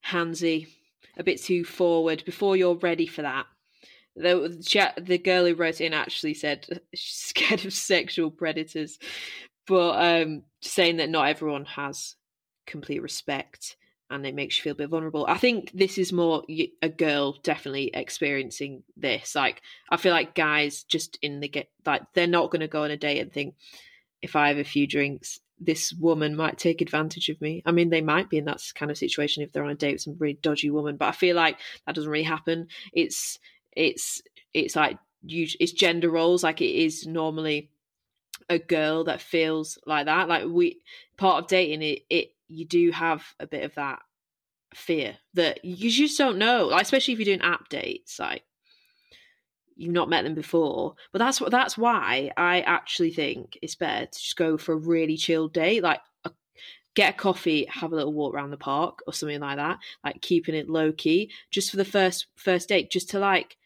[0.05, 0.69] handsy,
[1.17, 3.47] a bit too forward before you're ready for that
[4.17, 8.99] the the girl who wrote in actually said she's scared of sexual predators,
[9.67, 12.17] but um, saying that not everyone has
[12.67, 13.77] complete respect
[14.09, 15.27] and it makes you feel a bit vulnerable.
[15.29, 16.45] I think this is more
[16.81, 19.35] a girl definitely experiencing this.
[19.35, 22.85] Like I feel like guys just in the get like they're not going to go
[22.85, 23.55] on a date and think
[24.23, 27.63] if I have a few drinks this woman might take advantage of me.
[27.65, 29.95] I mean, they might be in that kind of situation if they're on a date
[29.95, 32.69] with some really dodgy woman, but I feel like that doesn't really happen.
[32.93, 33.39] It's
[33.77, 37.71] it's it's like it's gender roles like it is normally
[38.49, 40.29] a girl that feels like that.
[40.29, 40.81] Like we
[41.17, 44.01] part of dating it it you do have a bit of that
[44.75, 46.67] fear that you just don't know.
[46.67, 48.43] Like, especially if you're doing app dates like
[49.77, 50.95] you've not met them before.
[51.13, 54.77] But that's what that's why i actually think it's better to just go for a
[54.77, 56.31] really chilled date like a,
[56.95, 60.21] get a coffee have a little walk around the park or something like that like
[60.23, 63.57] keeping it low key just for the first first date just to like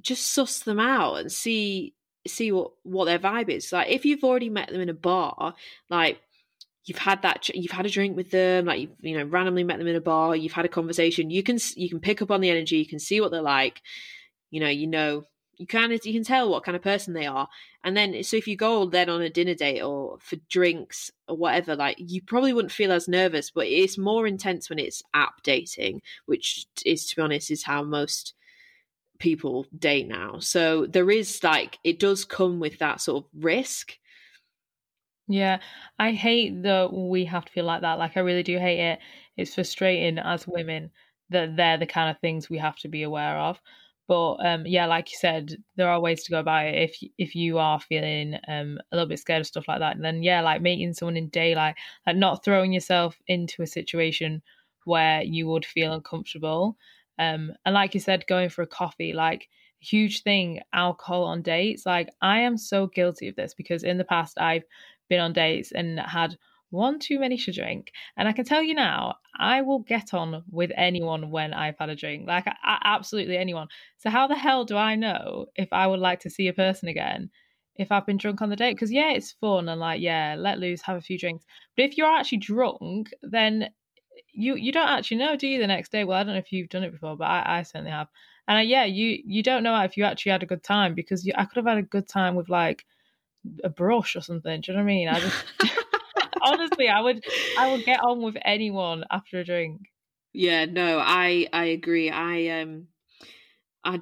[0.00, 1.94] just suss them out and see
[2.26, 3.72] see what what their vibe is.
[3.72, 5.54] Like if you've already met them in a bar,
[5.88, 6.20] like
[6.84, 9.78] you've had that you've had a drink with them, like you've you know randomly met
[9.78, 12.40] them in a bar, you've had a conversation, you can you can pick up on
[12.40, 13.80] the energy, you can see what they're like.
[14.50, 15.24] You know, you know
[15.60, 17.46] you can you can tell what kind of person they are
[17.84, 21.36] and then so if you go then on a dinner date or for drinks or
[21.36, 25.42] whatever like you probably wouldn't feel as nervous but it's more intense when it's app
[25.42, 28.32] dating which is to be honest is how most
[29.20, 30.40] people date now.
[30.40, 33.96] So there is like it does come with that sort of risk.
[35.28, 35.60] Yeah,
[35.98, 37.98] I hate that we have to feel like that.
[38.00, 38.98] Like I really do hate it.
[39.36, 40.90] It's frustrating as women
[41.30, 43.60] that they're the kind of things we have to be aware of.
[44.08, 46.90] But um, yeah, like you said, there are ways to go about it.
[46.90, 50.24] If if you are feeling um, a little bit scared of stuff like that, then
[50.24, 54.42] yeah, like meeting someone in daylight, like not throwing yourself into a situation
[54.84, 56.76] where you would feel uncomfortable.
[57.20, 59.48] Um, and like you said, going for a coffee, like
[59.80, 61.86] huge thing, alcohol on dates.
[61.86, 64.64] Like I am so guilty of this because in the past I've
[65.08, 66.36] been on dates and had
[66.70, 67.92] one too many to drink.
[68.16, 71.90] And I can tell you now, I will get on with anyone when I've had
[71.90, 72.26] a drink.
[72.26, 73.68] Like, absolutely anyone.
[73.98, 76.88] So, how the hell do I know if I would like to see a person
[76.88, 77.30] again
[77.76, 78.74] if I've been drunk on the date?
[78.74, 81.44] Because, yeah, it's fun and like, yeah, let loose, have a few drinks.
[81.76, 83.70] But if you're actually drunk, then
[84.32, 85.58] you you don't actually know, do you?
[85.58, 87.62] The next day, well, I don't know if you've done it before, but I, I
[87.62, 88.08] certainly have.
[88.48, 91.26] And uh, yeah, you you don't know if you actually had a good time because
[91.26, 92.84] you, I could have had a good time with like
[93.64, 94.60] a brush or something.
[94.60, 95.08] Do you know what I mean?
[95.08, 95.44] I just
[96.42, 97.24] honestly, I would
[97.56, 99.90] I would get on with anyone after a drink.
[100.32, 102.10] Yeah, no, I I agree.
[102.10, 102.88] I um
[103.84, 104.00] I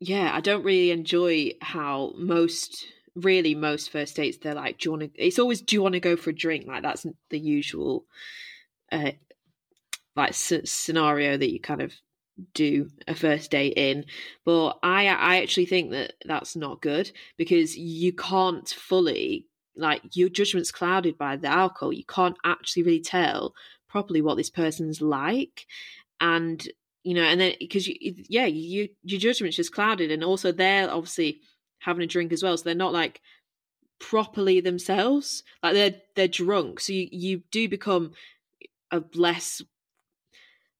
[0.00, 4.90] yeah, I don't really enjoy how most really most first dates they're like, do you
[4.92, 5.24] want to?
[5.24, 6.66] It's always do you want to go for a drink?
[6.66, 8.06] Like that's the usual
[8.92, 9.12] uh
[10.18, 11.92] like c- scenario that you kind of
[12.54, 14.04] do a first date in.
[14.44, 20.28] But i i actually think that that's not good because you can't fully like your
[20.28, 21.92] judgment's clouded by the alcohol.
[21.92, 23.54] You can't actually really tell
[23.88, 25.66] properly what this person's like,
[26.20, 26.66] and
[27.04, 27.96] you know, and then because you,
[28.28, 31.40] yeah, you your judgment's just clouded, and also they're obviously
[31.80, 33.20] having a drink as well, so they're not like
[34.00, 35.42] properly themselves.
[35.62, 38.12] Like they're they're drunk, so you you do become
[38.90, 39.62] a less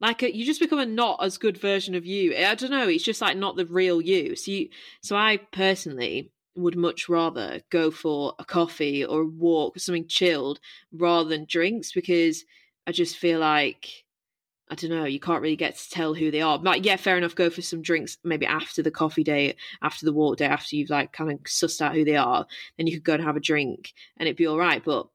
[0.00, 2.34] like a, you just become a not as good version of you.
[2.36, 2.88] I don't know.
[2.88, 4.36] It's just like not the real you.
[4.36, 4.68] So you,
[5.02, 10.06] so I personally would much rather go for a coffee or a walk or something
[10.06, 10.60] chilled
[10.92, 12.44] rather than drinks because
[12.86, 14.04] I just feel like
[14.70, 16.58] I don't know, you can't really get to tell who they are.
[16.58, 20.12] But yeah, fair enough, go for some drinks maybe after the coffee day, after the
[20.12, 23.04] walk day, after you've like kind of sussed out who they are, then you could
[23.04, 24.84] go and have a drink and it'd be all right.
[24.84, 25.08] But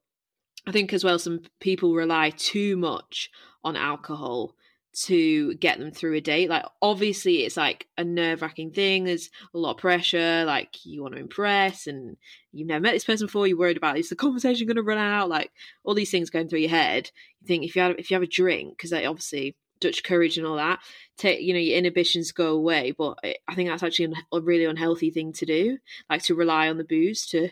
[0.66, 3.30] I think as well, some people rely too much
[3.64, 4.56] on alcohol
[4.94, 6.50] to get them through a date.
[6.50, 9.04] Like, obviously, it's like a nerve wracking thing.
[9.04, 10.44] There's a lot of pressure.
[10.46, 12.18] Like, you want to impress, and
[12.52, 13.48] you've never met this person before.
[13.48, 15.30] You're worried about is the conversation going to run out?
[15.30, 15.52] Like,
[15.84, 17.12] all these things going through your head.
[17.42, 20.38] You think if you have if you have a drink, because like, obviously Dutch courage
[20.38, 20.80] and all that,
[21.18, 22.92] take you know your inhibitions go away.
[22.92, 25.78] But I think that's actually a really unhealthy thing to do.
[26.10, 27.50] Like to rely on the booze to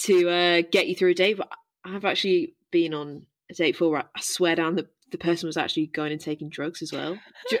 [0.00, 1.38] to uh, get you through a date.
[1.38, 1.50] But
[1.84, 5.86] I've actually been on a date before I swear down the the person was actually
[5.86, 7.16] going and taking drugs as well.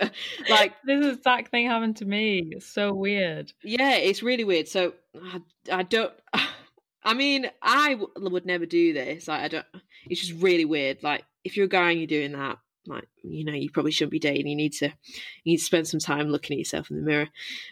[0.50, 2.48] like this exact thing happened to me.
[2.50, 3.52] It's so weird.
[3.62, 4.68] Yeah, it's really weird.
[4.68, 6.12] So I, I don't.
[7.04, 9.26] I mean, I w- would never do this.
[9.26, 9.66] Like, I don't.
[10.06, 11.02] It's just really weird.
[11.02, 14.12] Like, if you're a guy and you're doing that, like, you know, you probably shouldn't
[14.12, 14.46] be dating.
[14.46, 17.28] You need to, you need to spend some time looking at yourself in the mirror.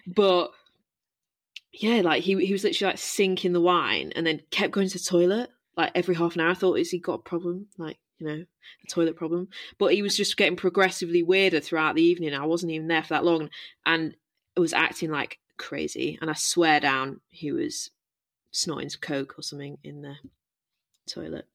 [0.07, 0.51] But
[1.73, 4.99] yeah, like he he was literally like sinking the wine and then kept going to
[4.99, 6.51] the toilet like every half an hour.
[6.51, 7.69] I thought, is he got a problem?
[7.79, 8.45] Like, you know,
[8.85, 9.49] a toilet problem.
[9.79, 12.35] But he was just getting progressively weirder throughout the evening.
[12.35, 13.51] I wasn't even there for that long,
[13.87, 14.15] and
[14.57, 16.19] it was acting like crazy.
[16.21, 17.91] And I swear down, he was
[18.53, 20.15] snorting coke or something in the
[21.09, 21.47] toilet.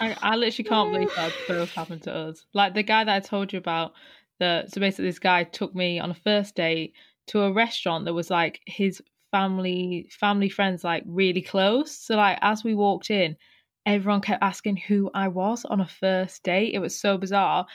[0.00, 2.44] I, I literally can't believe that both happened to us.
[2.52, 3.92] Like the guy that I told you about.
[4.38, 6.94] The so basically, this guy took me on a first date
[7.28, 11.96] to a restaurant that was like his family family friends like really close.
[11.96, 13.36] So like as we walked in,
[13.86, 16.74] everyone kept asking who I was on a first date.
[16.74, 17.66] It was so bizarre.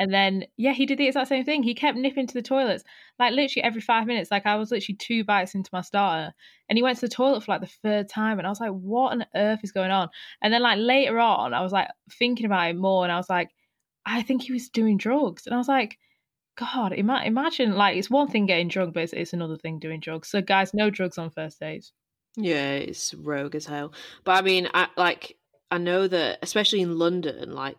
[0.00, 1.62] And then, yeah, he did the exact same thing.
[1.62, 2.82] He kept nipping to the toilets,
[3.18, 4.30] like literally every five minutes.
[4.30, 6.34] Like I was literally two bites into my starter,
[6.68, 8.72] and he went to the toilet for like the third time, and I was like,
[8.72, 10.08] "What on earth is going on?"
[10.42, 13.30] And then, like later on, I was like thinking about it more, and I was
[13.30, 13.50] like,
[14.04, 15.96] "I think he was doing drugs," and I was like,
[16.56, 20.00] "God, ima- imagine like it's one thing getting drunk, but it's, it's another thing doing
[20.00, 21.92] drugs." So, guys, no drugs on first dates.
[22.36, 23.92] Yeah, it's rogue as hell.
[24.24, 25.36] But I mean, I like
[25.74, 27.76] I know that especially in London, like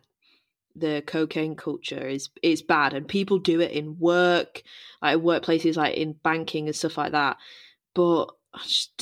[0.76, 4.64] the cocaine culture is is bad, and people do it in work,
[5.02, 7.38] like workplaces, like in banking and stuff like that.
[7.94, 8.32] But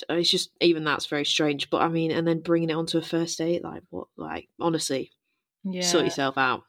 [0.10, 1.72] it's just even that's very strange.
[1.72, 4.10] But I mean, and then bringing it onto a first date, like what?
[4.16, 5.12] Like honestly,
[5.64, 5.82] yeah.
[5.82, 6.62] sort yourself out.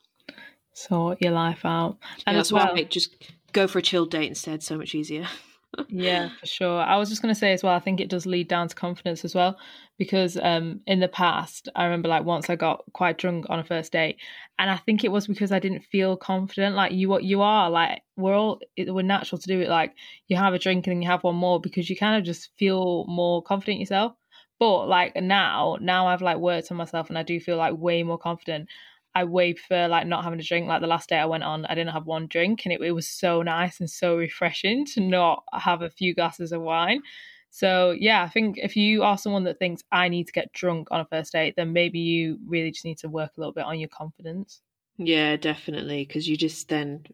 [0.73, 3.15] Sort your life out, and yeah, that's well, why I just
[3.53, 4.63] go for a chill date instead.
[4.63, 5.29] So much easier.
[5.89, 6.81] yeah, for sure.
[6.81, 8.75] I was just going to say as well, I think it does lead down to
[8.75, 9.59] confidence as well,
[9.99, 13.65] because um, in the past, I remember like once I got quite drunk on a
[13.65, 14.19] first date,
[14.59, 16.77] and I think it was because I didn't feel confident.
[16.77, 19.69] Like you, what you are like we're all we're natural to do it.
[19.69, 19.95] Like
[20.29, 22.51] you have a drink and then you have one more because you kind of just
[22.59, 24.15] feel more confident yourself.
[24.59, 28.03] But like now, now I've like worked on myself and I do feel like way
[28.03, 28.69] more confident.
[29.15, 30.67] I way prefer like not having a drink.
[30.67, 32.93] Like the last day I went on, I didn't have one drink, and it, it
[32.93, 37.03] was so nice and so refreshing to not have a few glasses of wine.
[37.51, 40.89] So yeah, I think if you are someone that thinks I need to get drunk
[40.91, 43.65] on a first date, then maybe you really just need to work a little bit
[43.65, 44.61] on your confidence.
[44.99, 46.05] Yeah, definitely.
[46.05, 47.05] Because you just then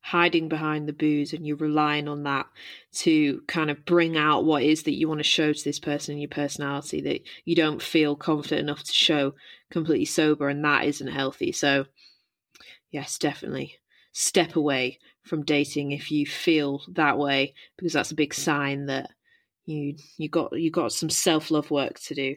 [0.00, 2.46] hiding behind the booze and you're relying on that
[2.92, 6.14] to kind of bring out what is that you want to show to this person
[6.14, 9.34] in your personality that you don't feel confident enough to show
[9.70, 11.52] completely sober and that isn't healthy.
[11.52, 11.86] So,
[12.90, 13.74] yes, definitely
[14.12, 19.10] step away from dating if you feel that way because that's a big sign that
[19.66, 22.34] you you got you got some self-love work to do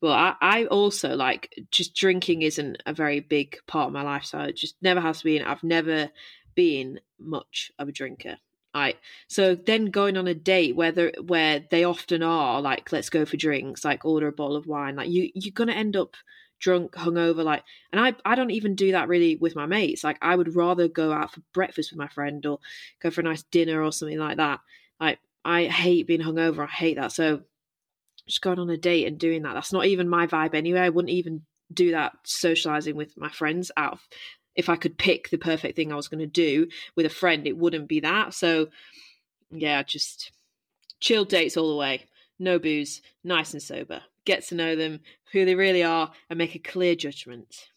[0.00, 4.48] but I, I also like just drinking isn't a very big part of my lifestyle.
[4.48, 5.42] It just never has been.
[5.42, 6.10] I've never
[6.58, 8.36] been much of a drinker.
[8.74, 8.96] Right.
[9.28, 13.24] So then going on a date where they where they often are like, let's go
[13.24, 16.16] for drinks, like order a bottle of wine, like you you're gonna end up
[16.58, 20.02] drunk, hungover, like and I I don't even do that really with my mates.
[20.02, 22.58] Like I would rather go out for breakfast with my friend or
[23.00, 24.58] go for a nice dinner or something like that.
[25.00, 26.64] Like I hate being hungover.
[26.64, 27.12] I hate that.
[27.12, 27.42] So
[28.26, 29.54] just going on a date and doing that.
[29.54, 30.80] That's not even my vibe anyway.
[30.80, 31.42] I wouldn't even
[31.72, 34.08] do that socializing with my friends out of
[34.58, 37.46] if I could pick the perfect thing I was going to do with a friend,
[37.46, 38.34] it wouldn't be that.
[38.34, 38.68] So
[39.50, 40.32] yeah, just
[41.00, 42.06] chill dates all the way.
[42.40, 44.02] No booze, nice and sober.
[44.24, 45.00] Get to know them,
[45.32, 47.68] who they really are, and make a clear judgment.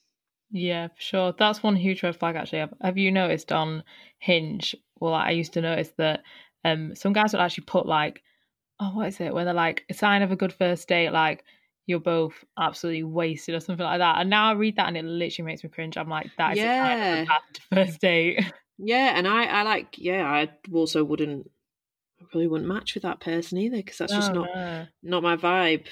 [0.50, 1.34] Yeah, for sure.
[1.38, 2.60] That's one huge red flag actually.
[2.60, 3.84] Have, have you noticed on
[4.18, 4.76] Hinge?
[5.00, 6.24] Well, I used to notice that
[6.66, 8.24] um, some guys would actually put like
[8.80, 9.34] oh, what is it?
[9.34, 11.44] Where they're like a sign of a good first date, like
[11.88, 14.20] you're both absolutely wasted or something like that.
[14.20, 15.98] And now I read that and it literally makes me cringe.
[15.98, 17.22] I'm like, that is yeah.
[17.22, 17.42] a bad
[17.88, 18.52] first date.
[18.84, 21.52] Yeah, and I, I like, yeah, I also wouldn't,
[22.20, 24.88] I probably wouldn't match with that person either because that's just oh, not, no.
[25.04, 25.86] not my vibe.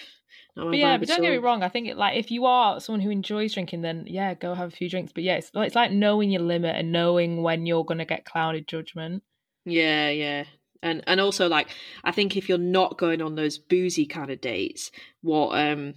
[0.55, 1.61] Not my but yeah, vibe but don't get me wrong.
[1.61, 4.69] I think it, like if you are someone who enjoys drinking, then yeah, go have
[4.69, 5.11] a few drinks.
[5.13, 8.25] But yeah, it's, it's like knowing your limit and knowing when you're going to get
[8.25, 9.21] clouded judgment.
[9.65, 10.45] Yeah, yeah,
[10.81, 11.69] and and also like
[12.03, 15.95] I think if you're not going on those boozy kind of dates, what um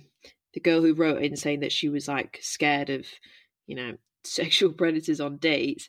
[0.55, 3.07] the girl who wrote in saying that she was like scared of
[3.67, 5.89] you know sexual predators on dates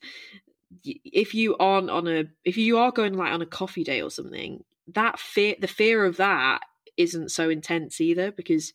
[0.83, 4.09] if you aren't on a if you are going like on a coffee date or
[4.09, 6.61] something that fear the fear of that
[6.97, 8.73] isn't so intense either because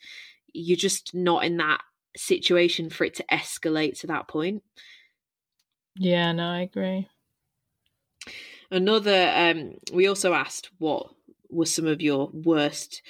[0.53, 1.81] you're just not in that
[2.17, 4.63] situation for it to escalate to that point.
[5.97, 7.09] Yeah no i agree
[8.71, 11.09] Another, um, we also asked what
[11.49, 13.03] were some of your worst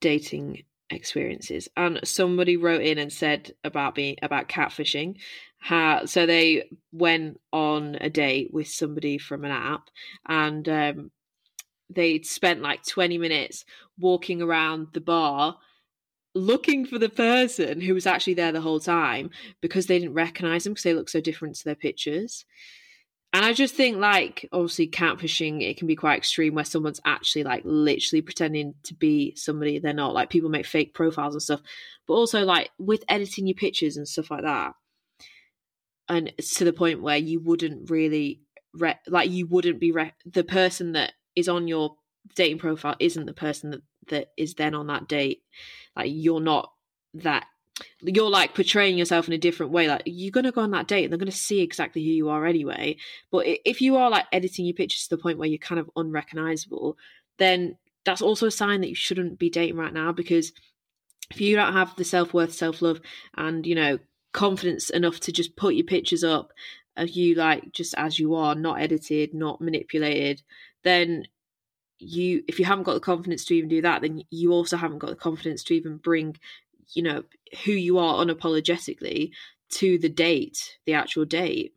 [0.00, 5.16] dating experiences, and somebody wrote in and said about being about catfishing.
[5.58, 9.90] How, so they went on a date with somebody from an app,
[10.28, 11.10] and um,
[11.88, 13.64] they'd spent like twenty minutes
[13.98, 15.56] walking around the bar
[16.34, 19.30] looking for the person who was actually there the whole time
[19.62, 22.44] because they didn't recognize them because they look so different to their pictures.
[23.32, 27.44] And I just think, like, obviously, catfishing, it can be quite extreme where someone's actually,
[27.44, 30.14] like, literally pretending to be somebody they're not.
[30.14, 31.60] Like, people make fake profiles and stuff.
[32.06, 34.72] But also, like, with editing your pictures and stuff like that.
[36.08, 38.40] And to the point where you wouldn't really,
[38.72, 41.96] re- like, you wouldn't be, re- the person that is on your
[42.36, 45.42] dating profile isn't the person that, that is then on that date.
[45.94, 46.70] Like, you're not
[47.14, 47.46] that
[48.02, 49.88] you're like portraying yourself in a different way.
[49.88, 52.46] Like you're gonna go on that date and they're gonna see exactly who you are
[52.46, 52.96] anyway.
[53.30, 55.90] But if you are like editing your pictures to the point where you're kind of
[55.96, 56.96] unrecognizable,
[57.38, 60.52] then that's also a sign that you shouldn't be dating right now because
[61.30, 63.00] if you don't have the self worth, self love,
[63.36, 63.98] and you know
[64.32, 66.52] confidence enough to just put your pictures up
[66.96, 70.42] of you like just as you are, not edited, not manipulated,
[70.84, 71.26] then
[71.98, 74.98] you if you haven't got the confidence to even do that, then you also haven't
[74.98, 76.36] got the confidence to even bring
[76.94, 77.24] you know
[77.64, 79.30] who you are unapologetically
[79.68, 81.72] to the date the actual date.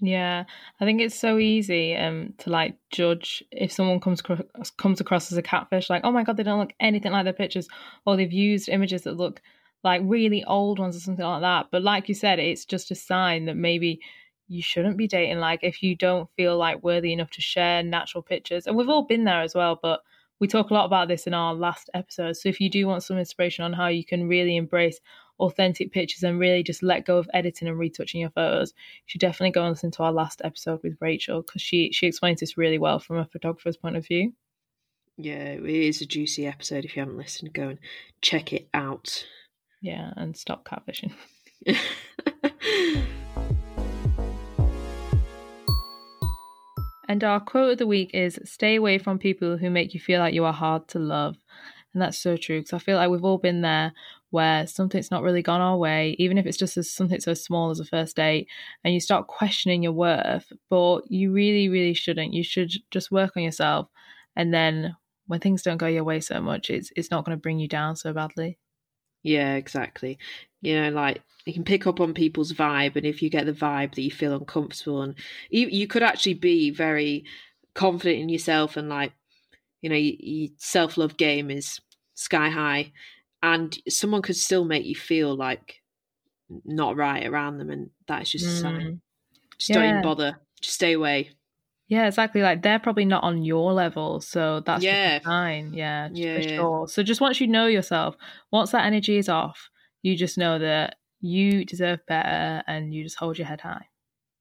[0.00, 0.44] Yeah
[0.80, 5.30] i think it's so easy um to like judge if someone comes across, comes across
[5.30, 7.68] as a catfish like oh my god they don't look anything like their pictures
[8.04, 9.40] or they've used images that look
[9.84, 11.66] like really old ones or something like that.
[11.70, 14.00] But like you said it's just a sign that maybe
[14.48, 15.38] you shouldn't be dating.
[15.38, 19.06] Like if you don't feel like worthy enough to share natural pictures and we've all
[19.06, 20.02] been there as well but
[20.42, 22.36] we talk a lot about this in our last episode.
[22.36, 24.98] So if you do want some inspiration on how you can really embrace
[25.38, 29.20] authentic pictures and really just let go of editing and retouching your photos, you should
[29.20, 32.58] definitely go and listen to our last episode with Rachel because she she explains this
[32.58, 34.32] really well from a photographer's point of view.
[35.16, 36.84] Yeah, it is a juicy episode.
[36.84, 37.78] If you haven't listened, go and
[38.20, 39.24] check it out.
[39.80, 41.12] Yeah, and stop catfishing.
[47.12, 50.18] and our quote of the week is stay away from people who make you feel
[50.18, 51.36] like you are hard to love.
[51.92, 53.92] And that's so true because I feel like we've all been there
[54.30, 57.80] where something's not really gone our way, even if it's just something so small as
[57.80, 58.48] a first date,
[58.82, 60.50] and you start questioning your worth.
[60.70, 62.32] But you really, really shouldn't.
[62.32, 63.88] You should just work on yourself.
[64.34, 64.96] And then
[65.26, 67.68] when things don't go your way so much, it's it's not going to bring you
[67.68, 68.58] down so badly.
[69.22, 70.18] Yeah, exactly.
[70.62, 73.52] You know, like you can pick up on people's vibe, and if you get the
[73.52, 75.14] vibe that you feel uncomfortable, and
[75.50, 77.24] you you could actually be very
[77.74, 79.12] confident in yourself, and like
[79.82, 81.80] you know, your, self love game is
[82.14, 82.92] sky high,
[83.42, 85.82] and someone could still make you feel like
[86.64, 88.52] not right around them, and that is just mm.
[88.52, 88.80] a sign.
[88.80, 89.00] Mm.
[89.58, 89.74] Just yeah.
[89.76, 90.40] don't even bother.
[90.60, 91.30] Just stay away.
[91.88, 92.40] Yeah, exactly.
[92.40, 95.74] Like they're probably not on your level, so that's yeah fine.
[95.74, 96.56] Yeah, yeah, for yeah.
[96.56, 96.88] sure.
[96.88, 98.16] So just once you know yourself,
[98.50, 99.68] once that energy is off,
[100.02, 103.86] you just know that you deserve better, and you just hold your head high.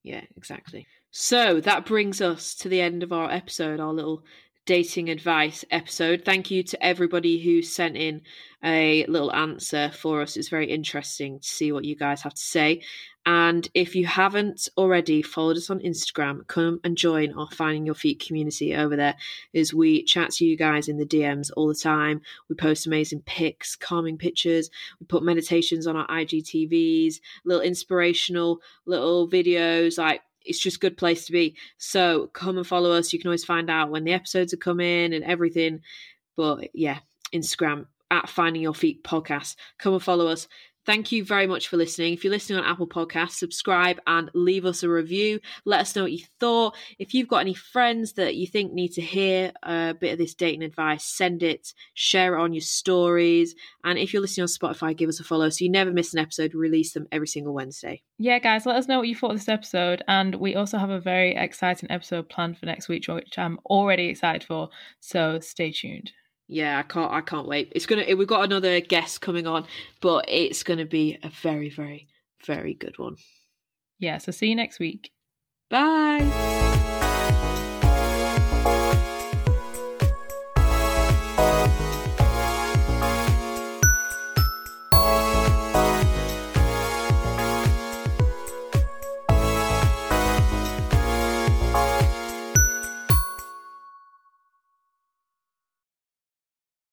[0.04, 0.88] Yeah, exactly.
[1.12, 4.24] So that brings us to the end of our episode, our little
[4.72, 6.24] dating advice episode.
[6.24, 8.22] Thank you to everybody who sent in
[8.64, 10.38] a little answer for us.
[10.38, 12.82] It's very interesting to see what you guys have to say.
[13.26, 17.96] And if you haven't already followed us on Instagram, come and join our Finding Your
[17.96, 19.16] Feet community over there
[19.54, 22.22] as we chat to you guys in the DMs all the time.
[22.48, 24.70] We post amazing pics, calming pictures.
[25.02, 30.98] We put meditations on our IGTVs, little inspirational little videos like it's just a good
[30.98, 31.56] place to be.
[31.78, 33.14] So come and follow us.
[33.14, 35.82] You can always find out when the episodes are coming and everything.
[36.36, 37.00] But yeah,
[37.34, 39.56] Instagram at Finding Your Feet podcast.
[39.80, 40.48] Come and follow us.
[40.84, 42.14] Thank you very much for listening.
[42.14, 45.40] If you're listening on Apple Podcasts, subscribe and leave us a review.
[45.64, 46.76] Let us know what you thought.
[46.98, 50.34] If you've got any friends that you think need to hear a bit of this
[50.34, 53.54] dating advice, send it, share it on your stories.
[53.84, 56.20] And if you're listening on Spotify, give us a follow so you never miss an
[56.20, 56.56] episode.
[56.56, 58.02] Release them every single Wednesday.
[58.18, 60.04] Yeah, guys, let us know what you thought of this episode.
[60.08, 64.08] And we also have a very exciting episode planned for next week, which I'm already
[64.08, 64.70] excited for.
[65.00, 66.12] So stay tuned
[66.48, 67.12] yeah, I can't.
[67.12, 67.72] I can't wait.
[67.76, 68.04] It's gonna.
[68.16, 69.66] We've got another guest coming on,
[70.02, 72.08] but it's gonna be a very, very,
[72.46, 73.16] very good one.
[74.00, 74.18] Yeah.
[74.18, 75.12] So see you next week.
[75.70, 76.90] Bye.